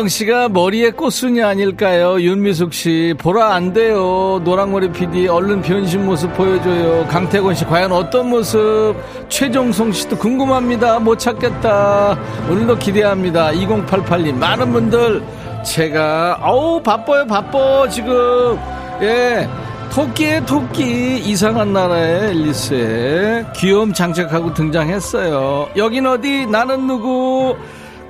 이은경 0.00 0.08
씨가 0.08 0.48
머리에 0.48 0.90
꽃순이 0.92 1.42
아닐까요? 1.42 2.20
윤미숙 2.20 2.72
씨, 2.72 3.14
보라 3.18 3.54
안 3.54 3.72
돼요. 3.74 4.40
노랑머리 4.44 4.92
PD, 4.92 5.28
얼른 5.28 5.60
변신 5.60 6.06
모습 6.06 6.32
보여줘요. 6.34 7.06
강태곤 7.08 7.54
씨, 7.54 7.64
과연 7.66 7.92
어떤 7.92 8.30
모습? 8.30 8.94
최종성 9.28 9.92
씨도 9.92 10.16
궁금합니다. 10.16 10.98
못 11.00 11.18
찾겠다. 11.18 12.18
오늘도 12.48 12.78
기대합니다. 12.78 13.50
2088님, 13.50 14.36
많은 14.36 14.72
분들, 14.72 15.22
제가, 15.64 16.38
어우, 16.42 16.82
바빠요, 16.82 17.26
바빠, 17.26 17.86
지금. 17.88 18.58
예. 19.02 19.48
토끼의 19.92 20.46
토끼 20.46 21.18
이상한 21.18 21.72
나라의 21.72 22.30
앨리스에 22.30 23.44
귀여움 23.56 23.92
장착하고 23.92 24.54
등장했어요. 24.54 25.68
여긴 25.76 26.06
어디? 26.06 26.46
나는 26.46 26.86
누구? 26.86 27.56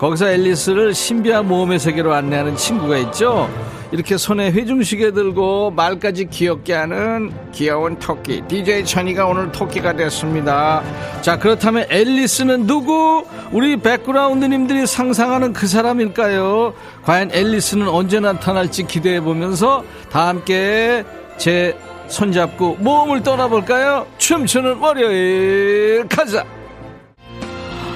거기서 0.00 0.30
앨리스를 0.30 0.94
신비한 0.94 1.46
모험의 1.46 1.78
세계로 1.78 2.14
안내하는 2.14 2.56
친구가 2.56 2.96
있죠. 2.96 3.50
이렇게 3.92 4.16
손에 4.16 4.50
회중시계 4.50 5.10
들고 5.10 5.72
말까지 5.72 6.28
귀엽게 6.30 6.72
하는 6.72 7.30
귀여운 7.52 7.98
토끼. 7.98 8.40
DJ 8.48 8.86
천이가 8.86 9.26
오늘 9.26 9.52
토끼가 9.52 9.92
됐습니다. 9.92 10.82
자, 11.20 11.38
그렇다면 11.38 11.84
앨리스는 11.90 12.66
누구? 12.66 13.26
우리 13.52 13.76
백그라운드님들이 13.76 14.86
상상하는 14.86 15.52
그 15.52 15.66
사람일까요? 15.66 16.72
과연 17.02 17.30
앨리스는 17.32 17.86
언제 17.86 18.20
나타날지 18.20 18.84
기대해 18.84 19.20
보면서 19.20 19.84
다 20.10 20.28
함께 20.28 21.04
제 21.36 21.76
손잡고 22.08 22.76
모험을 22.80 23.22
떠나볼까요? 23.22 24.06
춤추는 24.16 24.78
월요일 24.78 26.06
가자! 26.08 26.59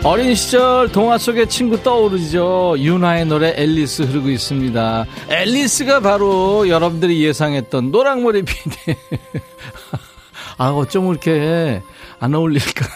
어린 0.05 0.35
시절 0.35 0.93
동화 0.93 1.17
속의 1.17 1.49
친구 1.49 1.83
떠오르죠. 1.83 2.75
윤하의 2.79 3.25
노래 3.25 3.55
앨리스 3.57 4.03
흐르고 4.03 4.29
있습니다. 4.29 5.07
앨리스가 5.31 6.01
바로 6.01 6.69
여러분들이 6.69 7.25
예상했던 7.25 7.91
노랑머리 7.91 8.43
피디. 8.43 8.77
아, 10.59 10.69
어쩜 10.73 11.11
이렇게 11.11 11.81
안 12.21 12.35
어울릴까. 12.35 12.87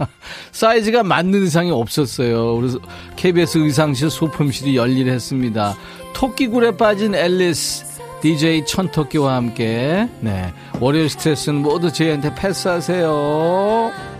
사이즈가 0.50 1.02
맞는 1.02 1.42
의상이 1.42 1.70
없었어요. 1.70 2.56
그래서 2.56 2.78
KBS 3.16 3.58
의상실 3.58 4.08
소품실이 4.08 4.76
열일했습니다. 4.76 5.76
토끼굴에 6.14 6.78
빠진 6.78 7.14
앨리스. 7.14 7.96
DJ 8.22 8.64
천토끼와 8.64 9.36
함께, 9.36 10.08
네. 10.20 10.54
월요일 10.80 11.10
스트레스는 11.10 11.60
모두 11.60 11.92
저희한테 11.92 12.34
패스하세요. 12.34 14.15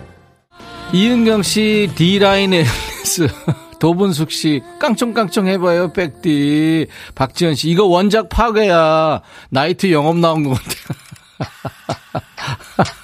이은경 0.93 1.43
씨, 1.43 1.91
D라인 1.95 2.55
앨리스. 2.55 3.29
도분숙 3.79 4.31
씨, 4.31 4.63
깡총깡총 4.81 5.49
해봐요, 5.49 5.93
백디. 5.93 6.87
박지현 7.15 7.55
씨, 7.55 7.69
이거 7.69 7.85
원작 7.85 8.29
파괴야. 8.31 9.21
나이트 9.51 9.93
영업 9.93 10.17
나온 10.17 10.45
것 10.45 10.55
같아. 10.55 10.75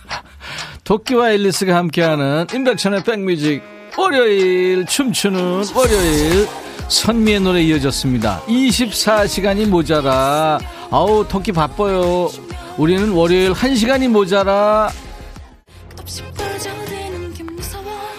도끼와 0.84 1.32
앨리스가 1.32 1.74
함께하는 1.74 2.46
인백천의 2.52 3.02
백뮤직. 3.02 3.62
월요일, 3.96 4.86
춤추는 4.86 5.64
월요일. 5.74 6.46
선미의 6.88 7.40
노래 7.40 7.62
이어졌습니다. 7.62 8.42
24시간이 8.46 9.66
모자라. 9.66 10.58
아우, 10.90 11.26
토끼 11.26 11.50
바빠요. 11.50 12.28
우리는 12.76 13.10
월요일 13.10 13.52
1시간이 13.52 14.08
모자라. 14.08 14.90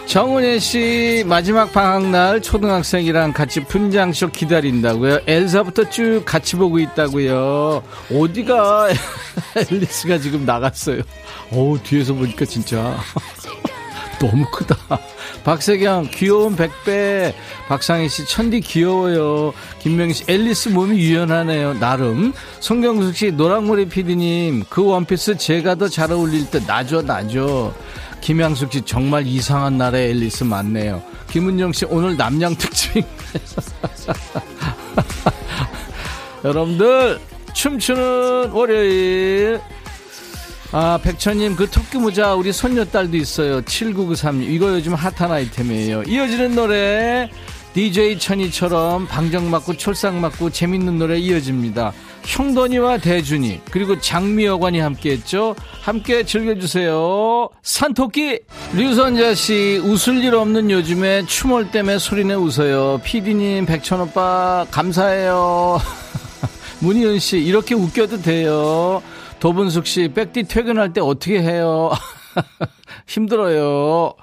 정은혜 0.08 0.60
씨 0.60 1.24
마지막 1.26 1.74
방학 1.74 2.08
날 2.10 2.42
초등학생이랑 2.42 3.34
같이 3.34 3.60
분장쇼 3.62 4.30
기다린다고요. 4.30 5.20
엘사부터 5.28 5.90
쭉 5.90 6.24
같이 6.26 6.56
보고 6.56 6.80
있다고요. 6.80 7.84
어디가 8.14 8.90
앨리스가 9.72 10.20
지금 10.20 10.46
나갔어요. 10.46 11.02
어우 11.52 11.80
뒤에서 11.80 12.14
보니까 12.14 12.46
진짜 12.46 12.96
너무 14.20 14.46
크다. 14.52 14.78
박세경 15.46 16.10
귀여운 16.12 16.56
백배 16.56 17.36
박상희 17.68 18.10
씨 18.10 18.26
천디 18.26 18.62
귀여워요 18.62 19.54
김명희 19.80 20.14
씨 20.14 20.24
앨리스 20.28 20.70
몸이 20.70 20.98
유연하네요 20.98 21.76
나름 21.76 22.34
송경숙 22.60 23.16
씨 23.16 23.32
노랑머리 23.32 23.88
피디님 23.88 24.66
그 24.70 24.84
원피스 24.84 25.38
제가 25.38 25.76
더 25.76 25.88
잘 25.88 26.12
어울릴 26.12 26.50
듯 26.50 26.64
나죠 26.66 27.04
나죠 27.04 27.74
김양숙 28.22 28.74
씨 28.74 28.82
정말 28.82 29.28
이상한 29.28 29.78
나라의 29.78 30.10
앨리스 30.10 30.46
맞네요. 30.46 31.04
김은정 31.30 31.74
씨 31.74 31.86
오늘 31.86 32.18
남양 32.18 32.56
특징. 32.56 33.04
여러분들 36.44 37.20
춤추는 37.54 38.50
월요일. 38.50 39.60
아, 40.78 41.00
백천님, 41.02 41.56
그 41.56 41.70
토끼 41.70 41.98
모자 41.98 42.34
우리 42.34 42.52
손녀딸도 42.52 43.16
있어요. 43.16 43.62
7993. 43.62 44.44
이거 44.44 44.74
요즘 44.74 44.94
핫한 44.94 45.32
아이템이에요. 45.32 46.04
이어지는 46.04 46.54
노래, 46.54 47.30
DJ 47.72 48.20
천이처럼 48.20 49.08
방정 49.08 49.50
맞고 49.50 49.78
촐싹 49.78 50.16
맞고 50.16 50.50
재밌는 50.50 51.00
노래 51.00 51.18
이어집니다. 51.18 51.94
형돈이와 52.26 52.98
대준이 52.98 53.62
그리고 53.72 53.98
장미여관이 54.02 54.80
함께 54.82 55.12
했죠. 55.12 55.56
함께 55.82 56.26
즐겨주세요. 56.26 57.48
산토끼 57.64 58.42
류선자 58.74 59.34
씨 59.34 59.80
웃을 59.82 60.22
일 60.26 60.36
없는 60.36 60.72
요즘에 60.72 61.26
춤을 61.26 61.72
때문에 61.72 62.00
소리내 62.00 62.34
웃어요. 62.34 63.00
피디님 63.02 63.66
백천오빠 63.66 64.66
감사해요. 64.72 65.80
문희은 66.80 67.20
씨 67.20 67.38
이렇게 67.38 67.76
웃겨도 67.76 68.22
돼요. 68.24 69.02
도분숙 69.46 69.86
씨 69.86 70.08
백디 70.08 70.46
퇴근할 70.46 70.92
때 70.92 71.02
어떻게 71.02 71.40
해요? 71.40 71.92
힘들어요. 73.06 74.16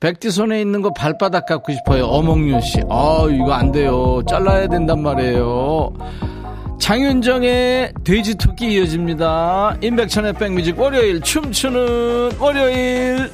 백디 0.00 0.32
손에 0.32 0.60
있는 0.60 0.82
거 0.82 0.92
발바닥 0.92 1.46
갖고 1.46 1.72
싶어요. 1.72 2.06
어몽윤 2.06 2.60
씨. 2.62 2.80
아, 2.90 3.24
이거 3.30 3.52
안 3.52 3.70
돼요. 3.70 4.20
잘라야 4.28 4.66
된단 4.66 5.00
말이에요. 5.00 5.94
장윤정의 6.80 7.92
돼지토끼 8.02 8.72
이어집니다. 8.72 9.76
임백천의 9.80 10.32
백뮤직 10.32 10.76
월요일 10.76 11.20
춤추는 11.20 12.38
월요일 12.40 13.30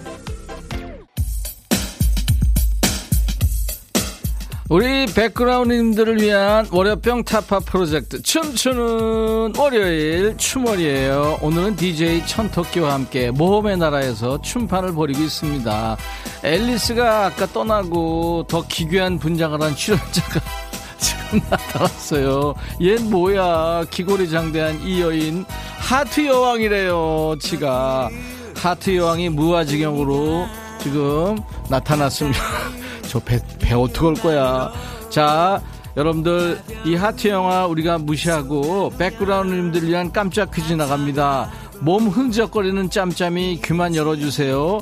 우리 4.74 5.06
백그라운드님들을 5.06 6.20
위한 6.20 6.66
월요병 6.72 7.22
타파 7.22 7.60
프로젝트 7.60 8.20
춤추는 8.20 9.52
월요일 9.56 10.36
춤월이에요. 10.36 11.38
오늘은 11.42 11.76
DJ 11.76 12.26
천토끼와 12.26 12.92
함께 12.92 13.30
모험의 13.30 13.76
나라에서 13.76 14.42
춤판을 14.42 14.92
벌이고 14.94 15.22
있습니다. 15.22 15.96
앨리스가 16.42 17.26
아까 17.26 17.46
떠나고 17.46 18.46
더 18.48 18.66
기괴한 18.66 19.20
분장을 19.20 19.62
한 19.62 19.76
출연자가 19.76 20.40
지금 20.98 21.40
나타났어요. 21.48 22.56
얜 22.80 23.00
뭐야. 23.08 23.84
기골이 23.92 24.28
장대한 24.28 24.80
이 24.80 25.00
여인. 25.02 25.44
하트 25.78 26.26
여왕이래요. 26.26 27.36
지가. 27.38 28.10
하트 28.56 28.96
여왕이 28.96 29.28
무아지경으로 29.28 30.48
지금 30.80 31.38
나타났습니다. 31.68 32.40
저 33.14 33.20
배, 33.20 33.38
배 33.60 33.74
어떡할 33.74 34.14
거야. 34.14 34.72
자, 35.08 35.62
여러분들, 35.96 36.58
이 36.84 36.96
하트 36.96 37.28
영화 37.28 37.64
우리가 37.64 37.98
무시하고 37.98 38.90
백그라운드님들 38.98 39.86
위한 39.86 40.10
깜짝 40.10 40.50
퀴즈 40.50 40.72
나갑니다. 40.72 41.48
몸 41.78 42.08
흥적거리는 42.08 42.90
짬짬이 42.90 43.60
귀만 43.62 43.94
열어주세요. 43.94 44.80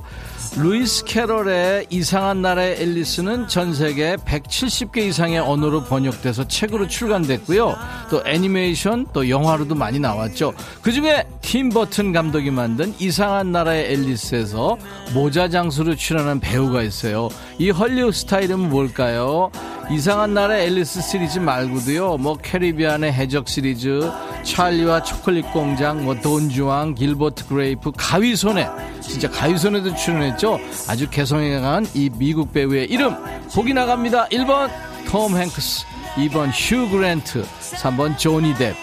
루이스 0.55 1.05
캐럴의 1.07 1.87
이상한 1.89 2.43
나라의 2.43 2.83
앨리스는 2.83 3.49
전 3.49 3.73
세계 3.73 4.17
170개 4.17 4.99
이상의 4.99 5.39
언어로 5.39 5.85
번역돼서 5.85 6.47
책으로 6.47 6.89
출간됐고요. 6.89 7.75
또 8.11 8.23
애니메이션, 8.27 9.07
또 9.15 9.31
영화로도 9.31 9.75
많이 9.75 9.99
나왔죠. 9.99 10.53
그 10.83 10.93
중에 10.93 11.25
팀 11.41 11.71
버튼 11.71 12.13
감독이 12.13 12.51
만든 12.51 12.95
이상한 12.99 13.51
나라의 13.51 13.93
앨리스에서 13.93 14.77
모자 15.15 15.49
장수로 15.49 15.97
출연한 15.97 16.39
배우가 16.39 16.83
있어요. 16.83 17.31
이 17.59 17.71
헐리우드 17.71 18.13
스타 18.13 18.41
이름은 18.41 18.69
뭘까요? 18.69 19.51
이상한 19.93 20.33
나라의 20.33 20.69
앨리스 20.69 21.03
시리즈 21.03 21.39
말고도요. 21.39 22.17
뭐 22.17 22.39
캐리비안의 22.39 23.13
해적 23.13 23.47
시리즈, 23.47 24.11
찰리와 24.43 25.03
초콜릿 25.03 25.53
공장, 25.53 26.03
뭐 26.05 26.15
돈 26.15 26.42
주앙, 26.42 26.95
길버트 26.95 27.47
그레이프, 27.47 27.93
가위손에 27.95 28.67
진짜 29.03 29.31
가위손에도 29.31 29.95
출연했죠. 29.95 30.59
아주 30.89 31.11
개성이 31.11 31.61
강한 31.61 31.87
이 31.93 32.09
미국 32.17 32.55
배우의 32.55 32.87
이름 32.87 33.15
보기 33.55 33.75
나갑니다. 33.75 34.29
1번 34.29 34.71
톰 35.11 35.37
행크스, 35.37 35.85
2번 36.15 36.51
휴 36.55 36.89
그랜트, 36.89 37.45
3번 37.45 38.17
조니 38.17 38.55
뎁. 38.55 38.75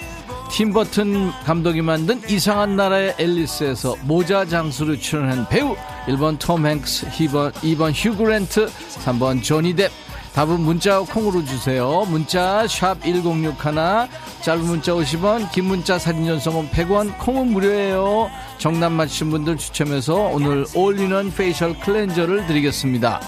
팀버튼 0.51 1.31
감독이 1.43 1.81
만든 1.81 2.21
이상한 2.29 2.75
나라의 2.75 3.15
앨리스에서 3.17 3.95
모자 4.01 4.45
장수로 4.45 4.97
출연한 4.97 5.47
배우 5.47 5.75
1번 6.05 6.37
톰 6.39 6.65
행크스 6.67 7.07
2번, 7.07 7.51
2번 7.53 7.91
휴 7.93 8.15
그랜트 8.15 8.67
3번 9.05 9.43
조니 9.43 9.73
뎁 9.73 9.89
답은 10.33 10.61
문자 10.61 10.99
콩으로 10.99 11.43
주세요. 11.43 12.05
문자 12.07 12.65
샵 12.67 13.01
1061, 13.03 14.07
짧은 14.41 14.63
문자 14.63 14.93
50원, 14.93 15.51
긴 15.51 15.65
문자 15.65 15.99
사진 15.99 16.25
전송은 16.25 16.69
100원, 16.69 17.17
콩은 17.17 17.47
무료예요. 17.51 18.29
정답 18.57 18.91
맞히신 18.91 19.31
분들 19.31 19.57
추첨해서 19.57 20.15
오늘 20.15 20.65
올리는 20.73 21.31
facial 21.31 21.77
cleanser를 21.79 22.47
드리겠습니다. 22.47 23.19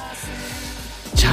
자, 1.15 1.31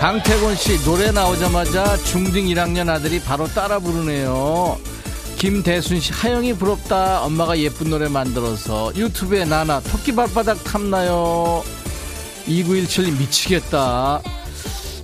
강태곤 0.00 0.56
씨 0.56 0.82
노래 0.84 1.10
나오자마자 1.10 1.96
중등 1.98 2.44
1학년 2.44 2.88
아들이 2.88 3.20
바로 3.20 3.46
따라 3.48 3.78
부르네요. 3.78 4.78
김대순 5.36 6.00
씨 6.00 6.12
하영이 6.12 6.54
부럽다. 6.54 7.22
엄마가 7.24 7.58
예쁜 7.58 7.90
노래 7.90 8.08
만들어서 8.08 8.94
유튜브에 8.96 9.44
나나 9.44 9.80
토끼 9.80 10.14
발바닥 10.14 10.64
탐나요. 10.64 11.62
2917 12.46 13.12
미치겠다. 13.18 14.22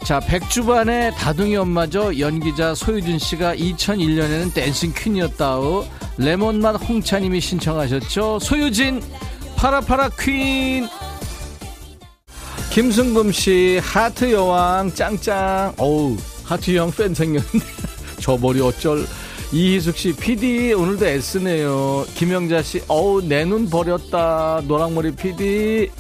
자, 0.05 0.19
백주부의 0.19 1.15
다둥이 1.15 1.57
엄마죠. 1.57 2.19
연기자 2.19 2.75
소유진 2.75 3.19
씨가 3.19 3.55
2001년에는 3.57 4.53
dancing 4.55 4.93
queen이었다우. 4.97 5.85
레몬맛 6.19 6.83
홍차님이 6.89 7.41
신청하셨죠. 7.41 8.39
소유진, 8.41 9.03
파라파라 9.57 10.11
Queen. 10.19 10.89
김승금 12.73 13.31
씨, 13.33 13.79
하트 13.83 14.33
여왕, 14.33 14.93
짱짱. 14.95 15.75
어우, 15.79 16.17
하트 16.45 16.75
여왕 16.75 16.91
팬 16.93 17.15
생겼는데. 17.15 17.67
저 18.21 18.37
머리 18.37 18.61
어쩔. 18.61 19.07
이희숙 19.53 19.97
씨, 19.97 20.13
PD, 20.15 20.73
오늘도 20.75 21.07
애쓰네요. 21.07 22.07
김영자 22.15 22.63
씨, 22.63 22.81
어우, 22.89 23.23
내 23.23 23.45
눈 23.45 23.69
버렸다. 23.69 24.63
노랑머리 24.67 25.13
PD. 25.15 25.91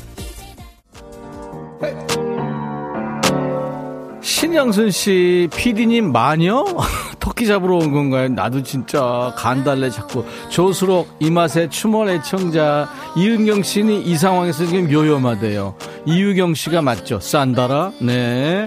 신영순 4.40 4.90
씨, 4.90 5.50
PD님 5.54 6.12
마녀? 6.12 6.64
토끼 7.20 7.46
잡으러 7.46 7.76
온 7.76 7.92
건가요? 7.92 8.30
나도 8.30 8.62
진짜 8.62 9.34
간달래 9.36 9.90
자꾸. 9.90 10.24
조수록, 10.48 11.14
이맛의 11.20 11.68
추몰 11.68 12.08
애청자. 12.08 12.88
이은경 13.18 13.62
씨는 13.62 14.06
이 14.06 14.16
상황에서 14.16 14.64
지금 14.64 14.90
요염하대요. 14.90 15.74
이유경 16.06 16.54
씨가 16.54 16.80
맞죠? 16.80 17.20
싼다라? 17.20 17.92
네. 18.00 18.66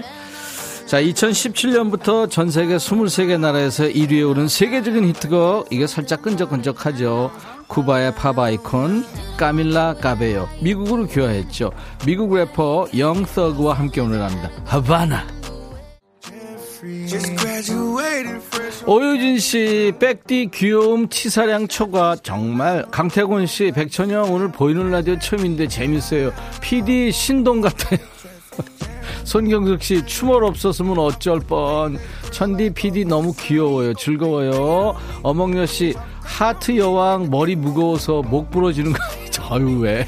자, 0.86 1.02
2017년부터 1.02 2.30
전 2.30 2.52
세계 2.52 2.76
23개 2.76 3.40
나라에서 3.40 3.82
1위에 3.82 4.30
오른 4.30 4.46
세계적인 4.46 5.08
히트곡. 5.08 5.72
이게 5.72 5.88
살짝 5.88 6.22
끈적끈적하죠. 6.22 7.32
쿠바의 7.66 8.14
팝 8.14 8.38
아이콘 8.38 9.04
까밀라 9.36 9.94
까베요. 9.94 10.48
미국으로 10.60 11.08
귀화했죠. 11.08 11.72
미국 12.06 12.32
래퍼 12.32 12.90
영서그와 12.96 13.74
함께 13.74 14.00
오늘 14.00 14.22
합니다. 14.22 14.50
하바나. 14.66 15.43
오유진 18.86 19.38
씨, 19.38 19.92
백디 19.98 20.50
귀여움 20.52 21.08
치사량 21.08 21.68
초과 21.68 22.16
정말 22.16 22.84
강태곤 22.90 23.46
씨, 23.46 23.70
백천영 23.70 24.32
오늘 24.32 24.52
보이는 24.52 24.90
라디오 24.90 25.18
처음인데 25.18 25.68
재밌어요. 25.68 26.32
PD 26.60 27.10
신동 27.10 27.62
같아요. 27.62 27.98
손경숙 29.24 29.82
씨, 29.82 30.04
추몰 30.04 30.44
없었으면 30.44 30.98
어쩔 30.98 31.40
뻔. 31.40 31.98
천디 32.30 32.74
PD 32.74 33.06
너무 33.06 33.32
귀여워요. 33.34 33.94
즐거워요. 33.94 34.94
어몽여 35.22 35.64
씨, 35.66 35.94
하트 36.20 36.76
여왕 36.76 37.30
머리 37.30 37.56
무거워서 37.56 38.20
목 38.22 38.50
부러지는 38.50 38.92
거 38.92 38.98
아니죠? 39.02 39.42
아유, 39.50 39.78
왜? 39.80 40.06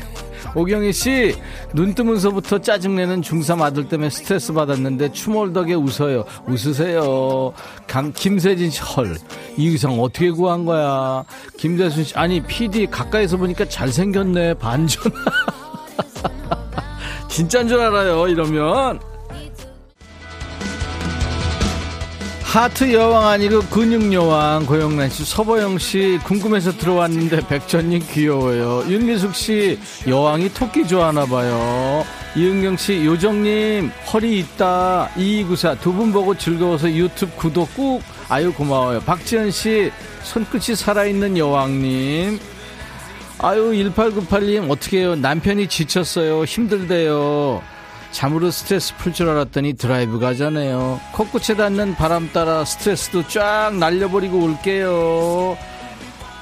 오경희 0.57 0.91
씨, 0.91 1.37
눈 1.75 1.95
뜨면서부터 1.95 2.59
짜증내는 2.59 3.21
중3 3.21 3.61
아들 3.61 3.87
때문에 3.91 4.09
스트레스 4.09 4.55
받았는데 4.55 5.13
추몰 5.13 5.53
덕에 5.53 5.75
웃어요. 5.75 6.25
웃으세요. 6.49 7.53
강, 7.87 8.11
김세진 8.11 8.71
씨, 8.71 8.81
헐. 8.81 9.19
이 9.59 9.69
의상 9.69 10.01
어떻게 10.01 10.31
구한 10.31 10.65
거야? 10.65 11.25
김대순 11.59 12.05
씨, 12.05 12.17
아니, 12.17 12.41
PD 12.41 12.87
가까이서 12.87 13.37
보니까 13.37 13.69
잘생겼네. 13.69 14.55
반전. 14.55 15.13
진짠 17.29 17.69
줄 17.69 17.79
알아요, 17.79 18.27
이러면. 18.27 18.99
하트 22.47 22.93
여왕 22.93 23.27
아니고 23.27 23.61
근육 23.65 24.13
여왕 24.13 24.65
고영란 24.67 25.11
씨, 25.11 25.25
서보영 25.25 25.79
씨 25.79 26.19
궁금해서 26.25 26.73
들어왔는데 26.73 27.47
백천님 27.49 28.03
귀여워요. 28.11 28.85
윤미숙 28.89 29.35
씨 29.35 29.79
여왕이 30.07 30.55
토끼 30.55 30.87
좋아하나 30.87 31.27
봐요. 31.27 32.05
이은경 32.35 32.77
씨 32.77 33.05
요정님 33.05 33.91
허리 34.13 34.39
있다. 34.39 35.11
이구사 35.17 35.75
두 35.77 35.93
분 35.93 36.13
보고 36.13 36.35
즐거워서 36.35 36.91
유튜브 36.91 37.35
구독 37.37 37.75
꾹. 37.75 38.01
아유 38.29 38.53
고마워요. 38.55 39.01
박지현 39.01 39.51
씨 39.51 39.91
손끝이 40.23 40.77
살아있는 40.77 41.37
여왕님. 41.37 42.39
아유 43.39 43.73
1898님 43.73 44.71
어떻게 44.71 45.01
해요 45.01 45.15
남편이 45.15 45.69
지쳤어요 45.69 46.45
힘들대요 46.47 47.63
잠으로 48.11 48.51
스트레스 48.51 48.95
풀 48.97 49.13
줄 49.13 49.29
알았더니 49.29 49.75
드라이브 49.75 50.19
가잖아요. 50.19 51.01
코끝에 51.13 51.57
닿는 51.57 51.95
바람 51.97 52.31
따라 52.33 52.65
스트레스도 52.65 53.29
쫙 53.29 53.73
날려버리고 53.79 54.43
올게요. 54.43 55.57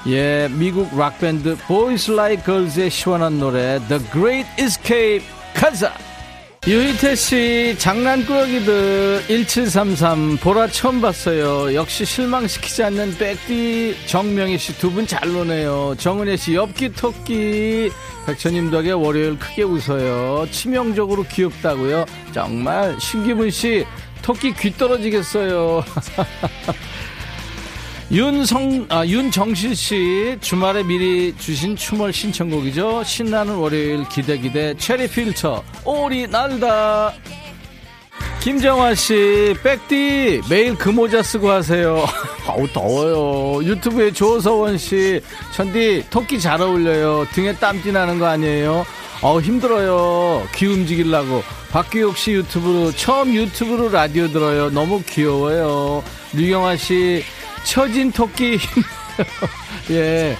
예, 0.07 0.47
미국 0.51 0.97
락밴드 0.97 1.57
Boys 1.67 2.11
Like 2.11 2.45
Girls의 2.45 2.89
시원한 2.89 3.39
노래 3.39 3.79
The 3.87 4.03
Great 4.11 4.49
Escape 4.59 5.25
가자! 5.53 5.93
유희태 6.67 7.13
씨, 7.13 7.75
장난꾸러기들 7.77 9.23
1733 9.27 10.37
보라 10.37 10.65
처음 10.67 10.99
봤어요. 10.99 11.75
역시 11.75 12.03
실망시키지 12.05 12.81
않는 12.85 13.17
백디 13.19 13.95
정명희 14.07 14.57
씨 14.57 14.73
두 14.79 14.89
분 14.89 15.05
잘 15.05 15.31
노네요. 15.31 15.93
정은혜 15.99 16.35
씨 16.37 16.55
엽기 16.55 16.93
토끼 16.93 17.91
백천님 18.25 18.71
덕에 18.71 18.91
월요일 18.93 19.37
크게 19.37 19.61
웃어요. 19.61 20.47
치명적으로 20.49 21.23
귀엽다고요. 21.29 22.05
정말 22.33 22.99
신기분 22.99 23.51
씨 23.51 23.85
토끼 24.23 24.51
귀 24.55 24.71
떨어지겠어요. 24.75 25.83
윤성, 28.11 28.85
아, 28.89 29.03
윤정실 29.05 29.75
씨, 29.75 30.37
주말에 30.39 30.83
미리 30.83 31.35
주신 31.37 31.75
춤을 31.75 32.13
신청곡이죠. 32.13 33.03
신나는 33.03 33.55
월요일 33.55 34.07
기대 34.09 34.37
기대, 34.37 34.75
체리 34.77 35.07
필터, 35.07 35.63
오리 35.83 36.27
날다. 36.27 37.13
김정화 38.41 38.93
씨, 38.93 39.55
백디, 39.63 40.41
매일 40.47 40.75
그 40.75 40.89
모자 40.89 41.23
쓰고 41.23 41.49
하세요. 41.49 42.05
아우, 42.45 42.67
더워요. 42.67 43.63
유튜브에 43.63 44.11
조서원 44.11 44.77
씨, 44.77 45.19
천디, 45.55 46.05
토끼 46.11 46.39
잘 46.39 46.61
어울려요. 46.61 47.25
등에 47.33 47.55
땀띠 47.55 47.91
나는 47.91 48.19
거 48.19 48.27
아니에요? 48.27 48.85
어우, 49.23 49.41
힘들어요. 49.41 50.47
귀 50.55 50.67
움직이려고. 50.67 51.41
박규혁 51.71 52.17
씨 52.17 52.33
유튜브로, 52.33 52.91
처음 52.91 53.33
유튜브로 53.33 53.89
라디오 53.89 54.27
들어요. 54.27 54.69
너무 54.69 55.01
귀여워요. 55.01 56.03
류경아 56.33 56.75
씨, 56.77 57.23
처진 57.65 58.11
토끼. 58.11 58.59
예. 59.91 60.37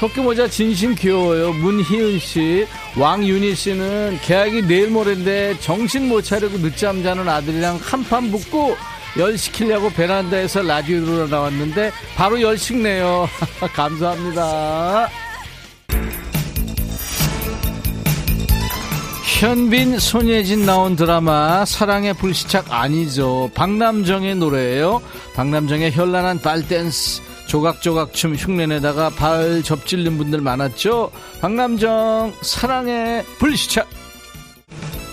토끼 0.00 0.20
모자 0.20 0.48
진심 0.48 0.94
귀여워요. 0.96 1.52
문희은 1.52 2.18
씨. 2.18 2.66
왕윤희 2.96 3.54
씨는 3.54 4.18
계약이 4.22 4.62
내일 4.62 4.90
모레인데 4.90 5.60
정신 5.60 6.08
못 6.08 6.22
차리고 6.22 6.58
늦잠 6.58 7.02
자는 7.04 7.28
아들이랑 7.28 7.78
한판 7.80 8.32
붙고 8.32 8.76
열 9.18 9.38
시키려고 9.38 9.90
베란다에서 9.90 10.62
라디오로 10.62 11.28
나왔는데 11.28 11.92
바로 12.16 12.40
열 12.40 12.58
식네요. 12.58 13.28
감사합니다. 13.74 15.08
현빈, 19.42 19.98
손예진 19.98 20.66
나온 20.66 20.94
드라마 20.94 21.64
사랑의 21.64 22.14
불시착 22.14 22.66
아니죠. 22.70 23.50
박남정의 23.54 24.36
노래예요. 24.36 25.02
박남정의 25.34 25.90
현란한 25.90 26.38
발댄스 26.38 27.20
조각조각 27.48 28.12
춤 28.12 28.36
흉내내다가 28.36 29.10
발 29.10 29.64
접질린 29.64 30.16
분들 30.16 30.40
많았죠. 30.42 31.10
박남정 31.40 32.34
사랑의 32.40 33.24
불시착 33.40 33.88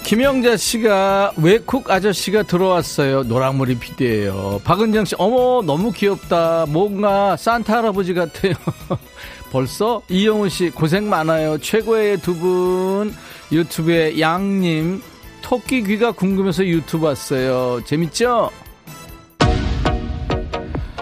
김영자 0.03 0.57
씨가 0.57 1.32
외국 1.38 1.89
아저씨가 1.89 2.43
들어왔어요. 2.43 3.23
노랑머리 3.23 3.80
피디예요. 3.80 4.61
박은정 4.63 5.05
씨, 5.05 5.15
어머 5.17 5.63
너무 5.63 5.91
귀엽다. 5.91 6.67
뭔가 6.69 7.36
산타 7.36 7.77
할아버지 7.77 8.13
같아요. 8.13 8.53
벌써 9.51 10.03
이영우 10.07 10.49
씨 10.49 10.69
고생 10.69 11.09
많아요. 11.09 11.57
최고의 11.57 12.21
두 12.21 12.36
분. 12.36 13.11
유튜브에 13.51 14.19
양님 14.19 15.01
토끼 15.41 15.83
귀가 15.83 16.11
궁금해서 16.11 16.65
유튜브 16.65 17.05
왔어요. 17.05 17.81
재밌죠? 17.85 18.51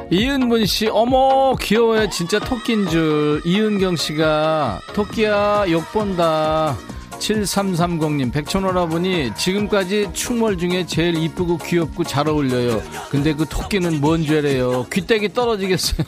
이은문 0.09 0.65
씨, 0.65 0.87
어머, 0.87 1.53
귀여워요. 1.55 2.09
진짜 2.09 2.39
토끼인 2.39 2.87
줄. 2.87 3.41
이은경 3.45 3.97
씨가, 3.97 4.79
토끼야, 4.93 5.65
욕 5.69 5.91
본다. 5.91 6.77
7330님, 7.19 8.31
백촌오라보니 8.31 9.31
지금까지 9.35 10.09
충몰 10.13 10.57
중에 10.57 10.85
제일 10.85 11.15
이쁘고 11.15 11.57
귀엽고 11.57 12.03
잘 12.03 12.27
어울려요. 12.27 12.81
근데 13.09 13.33
그 13.33 13.45
토끼는 13.47 13.99
뭔 14.01 14.25
죄래요? 14.25 14.85
귀때기 14.91 15.33
떨어지겠어요. 15.33 16.05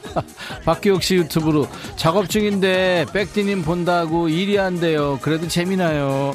박기옥 0.64 1.02
씨 1.02 1.16
유튜브로 1.16 1.66
작업 1.96 2.28
중인데 2.28 3.06
백디님 3.12 3.62
본다고 3.62 4.28
일이 4.28 4.58
안 4.58 4.80
돼요. 4.80 5.18
그래도 5.22 5.48
재미나요. 5.48 6.34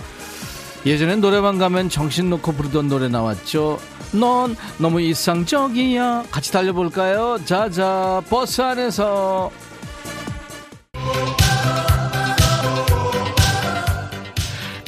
예전엔 0.85 1.21
노래방 1.21 1.57
가면 1.57 1.89
정신 1.89 2.29
놓고 2.29 2.51
부르던 2.53 2.89
노래 2.89 3.07
나왔죠. 3.07 3.79
넌 4.11 4.55
너무 4.77 5.01
이상적이야. 5.01 6.25
같이 6.29 6.51
달려볼까요? 6.51 7.39
자자, 7.45 8.21
버스 8.29 8.61
안에서. 8.61 9.49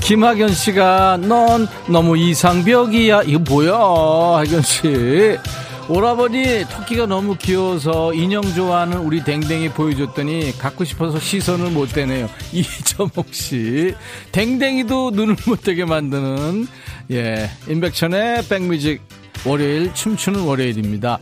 김학연 0.06 0.54
씨가 0.54 1.18
넌 1.18 1.68
너무 1.90 2.16
이상벽이야. 2.16 3.24
이거 3.24 3.40
뭐야, 3.40 3.74
학연 4.38 4.62
씨. 4.62 5.36
오라버니 5.90 6.66
토끼가 6.70 7.08
너무 7.08 7.36
귀여워서 7.36 8.14
인형 8.14 8.44
좋아하는 8.44 9.00
우리 9.00 9.24
댕댕이 9.24 9.70
보여줬더니 9.70 10.60
갖고 10.60 10.84
싶어서 10.84 11.20
시선을 11.20 11.72
못 11.72 11.92
대네요. 11.92 12.30
이점옥 12.54 13.34
씨. 13.34 13.96
댕댕이도 14.32 15.10
눈을 15.10 15.38
못 15.48 15.62
뜨게 15.64 15.86
만드는 15.86 16.68
예 17.10 17.50
임백천의 17.68 18.48
백뮤직 18.48 19.02
월요일 19.44 19.92
춤추는 19.96 20.42
월요일입니다. 20.42 21.18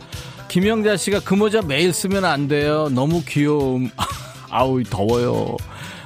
김영자 0.48 0.98
씨가 0.98 1.20
그 1.20 1.32
모자 1.32 1.62
매일 1.62 1.94
쓰면 1.94 2.26
안 2.26 2.48
돼요. 2.48 2.90
너무 2.90 3.22
귀여움. 3.26 3.90
아우 4.50 4.82
더워요. 4.82 5.56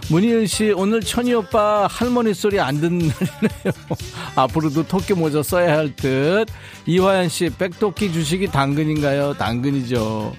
문희은 0.09 0.46
씨, 0.46 0.72
오늘 0.74 1.00
천희 1.00 1.34
오빠 1.34 1.86
할머니 1.86 2.32
소리 2.32 2.59
안 2.59 2.80
듣는 2.80 2.98
날이네요. 3.09 3.72
앞으로도 4.36 4.86
토끼 4.86 5.12
모자 5.12 5.42
써야 5.42 5.76
할 5.76 5.94
듯. 5.94 6.46
이화연 6.86 7.28
씨, 7.28 7.50
백토끼 7.50 8.11
주식이 8.12 8.48
당근인가요? 8.48 9.34
당근이죠. 9.34 10.34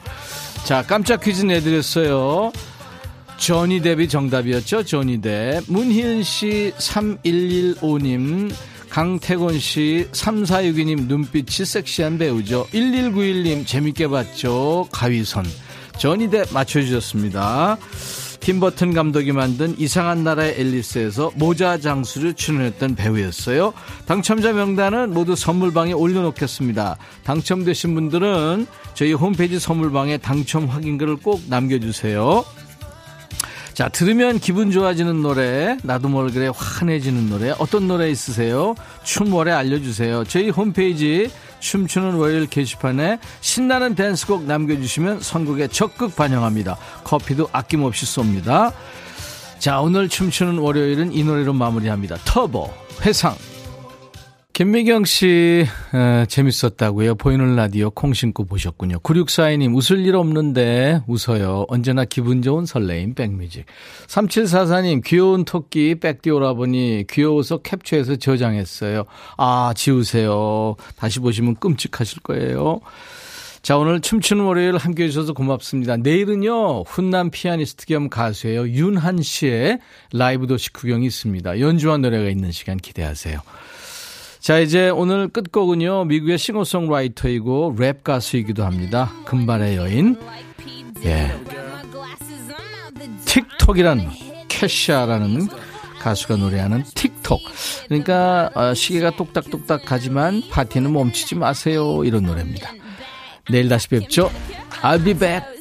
자, 0.65 0.81
깜짝 0.83 1.21
퀴즈 1.21 1.43
내드렸어요. 1.45 2.51
조니 3.37 3.81
뎁이 3.81 4.07
정답이었죠? 4.07 4.83
조니 4.83 5.21
뎁. 5.21 5.61
문희은 5.67 6.23
씨, 6.23 6.73
3115님. 6.77 8.51
강태곤 8.89 9.59
씨, 9.59 10.07
3462님 10.11 11.05
눈빛이 11.05 11.63
섹시한 11.63 12.17
배우죠. 12.17 12.65
1191님 12.73 13.67
재밌게 13.67 14.07
봤죠. 14.07 14.87
가위선. 14.91 15.45
전이대 15.99 16.45
맞춰 16.51 16.81
주셨습니다. 16.81 17.77
팀버튼 18.39 18.93
감독이 18.93 19.31
만든 19.31 19.75
이상한 19.77 20.23
나라의 20.23 20.59
앨리스에서 20.59 21.31
모자 21.35 21.77
장수를 21.77 22.33
출연했던 22.33 22.95
배우였어요. 22.95 23.73
당첨자 24.05 24.53
명단은 24.53 25.13
모두 25.13 25.35
선물방에 25.35 25.93
올려놓겠습니다. 25.93 26.97
당첨되신 27.23 27.93
분들은 27.95 28.65
저희 28.93 29.13
홈페이지 29.13 29.59
선물방에 29.59 30.17
당첨 30.17 30.65
확인글을 30.65 31.17
꼭 31.17 31.41
남겨주세요. 31.47 32.43
자, 33.73 33.87
들으면 33.87 34.39
기분 34.39 34.71
좋아지는 34.71 35.21
노래, 35.21 35.77
나도 35.83 36.09
모르게 36.09 36.49
환해지는 36.53 37.29
노래, 37.29 37.53
어떤 37.59 37.87
노래 37.87 38.09
있으세요? 38.09 38.75
춤 39.03 39.29
노래 39.29 39.53
알려주세요. 39.53 40.25
저희 40.25 40.49
홈페이지 40.49 41.29
춤추는 41.59 42.13
월요일 42.13 42.47
게시판에 42.47 43.19
신나는 43.41 43.95
댄스곡 43.95 44.43
남겨주시면 44.43 45.21
선곡에 45.21 45.67
적극 45.67 46.15
반영합니다. 46.15 46.77
커피도 47.03 47.49
아낌없이 47.51 48.05
쏩니다. 48.05 48.73
자, 49.59 49.81
오늘 49.81 50.07
춤추는 50.07 50.57
월요일은 50.57 51.13
이 51.13 51.23
노래로 51.23 51.53
마무리합니다. 51.53 52.17
터보, 52.25 52.73
회상. 53.01 53.35
김미경 54.59 55.05
씨, 55.05 55.65
에, 55.93 56.25
재밌었다고요. 56.25 57.15
보이는 57.15 57.55
라디오 57.55 57.89
콩 57.89 58.13
신고 58.13 58.43
보셨군요. 58.43 58.99
9642님, 58.99 59.73
웃을 59.73 60.05
일 60.05 60.17
없는데 60.17 60.99
웃어요. 61.07 61.63
언제나 61.69 62.03
기분 62.03 62.41
좋은 62.41 62.65
설레임 62.65 63.13
백뮤직. 63.13 63.63
3744님, 64.07 65.01
귀여운 65.05 65.45
토끼 65.45 65.95
백디오라보니 65.95 67.05
귀여워서 67.09 67.59
캡처해서 67.59 68.17
저장했어요. 68.17 69.05
아, 69.37 69.71
지우세요. 69.77 70.75
다시 70.97 71.19
보시면 71.19 71.55
끔찍하실 71.55 72.19
거예요. 72.23 72.81
자, 73.61 73.77
오늘 73.77 74.01
춤추는 74.01 74.43
월요일 74.43 74.75
함께 74.75 75.05
해주셔서 75.05 75.31
고맙습니다. 75.31 75.95
내일은요, 75.95 76.81
훈남 76.81 77.29
피아니스트 77.29 77.85
겸 77.85 78.09
가수예요. 78.09 78.67
윤한 78.67 79.21
씨의 79.21 79.79
라이브 80.11 80.47
도시 80.47 80.73
구경이 80.73 81.05
있습니다. 81.05 81.61
연주한 81.61 82.01
노래가 82.01 82.29
있는 82.29 82.51
시간 82.51 82.75
기대하세요. 82.75 83.39
자, 84.39 84.59
이제 84.59 84.89
오늘 84.89 85.27
끝곡은요, 85.27 86.05
미국의 86.05 86.37
싱어송라이터이고 86.37 87.75
랩 87.77 88.03
가수이기도 88.03 88.63
합니다. 88.63 89.11
금발의 89.25 89.75
여인. 89.75 90.17
예. 91.03 91.35
Tik 93.25 93.50
Tok이란 93.50 94.09
케샤라는 94.47 95.47
가수가 95.99 96.37
노래하는 96.37 96.83
Tik 96.95 97.15
Tok. 97.15 97.41
그러니까 97.87 98.49
어, 98.55 98.73
시계가 98.73 99.11
똑딱똑딱 99.11 99.83
가지만 99.85 100.41
파티는 100.49 100.91
멈추지 100.93 101.35
마세요. 101.35 102.03
이런 102.05 102.23
노래입니다. 102.23 102.71
내일 103.51 103.67
다시 103.67 103.89
뵙죠. 103.89 104.31
I'll 104.81 105.03
be 105.03 105.13
back. 105.13 105.58